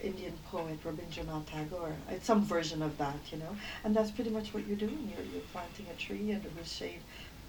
[0.04, 1.96] Indian poet Rabindranath Tagore.
[2.10, 5.14] It's some version of that, you know, and that's pretty much what you're doing.
[5.16, 7.00] You're, you're planting a tree under whose shade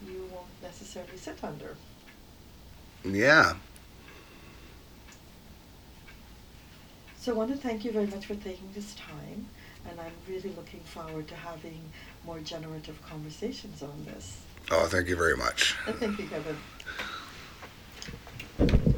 [0.06, 1.76] you won't necessarily sit under.
[3.04, 3.54] yeah
[7.22, 9.46] So I want to thank you very much for taking this time,
[9.88, 11.80] and I'm really looking forward to having
[12.26, 14.40] more generative conversations on this.
[14.72, 16.26] oh thank you very much And thank you,
[18.58, 18.92] Kevin.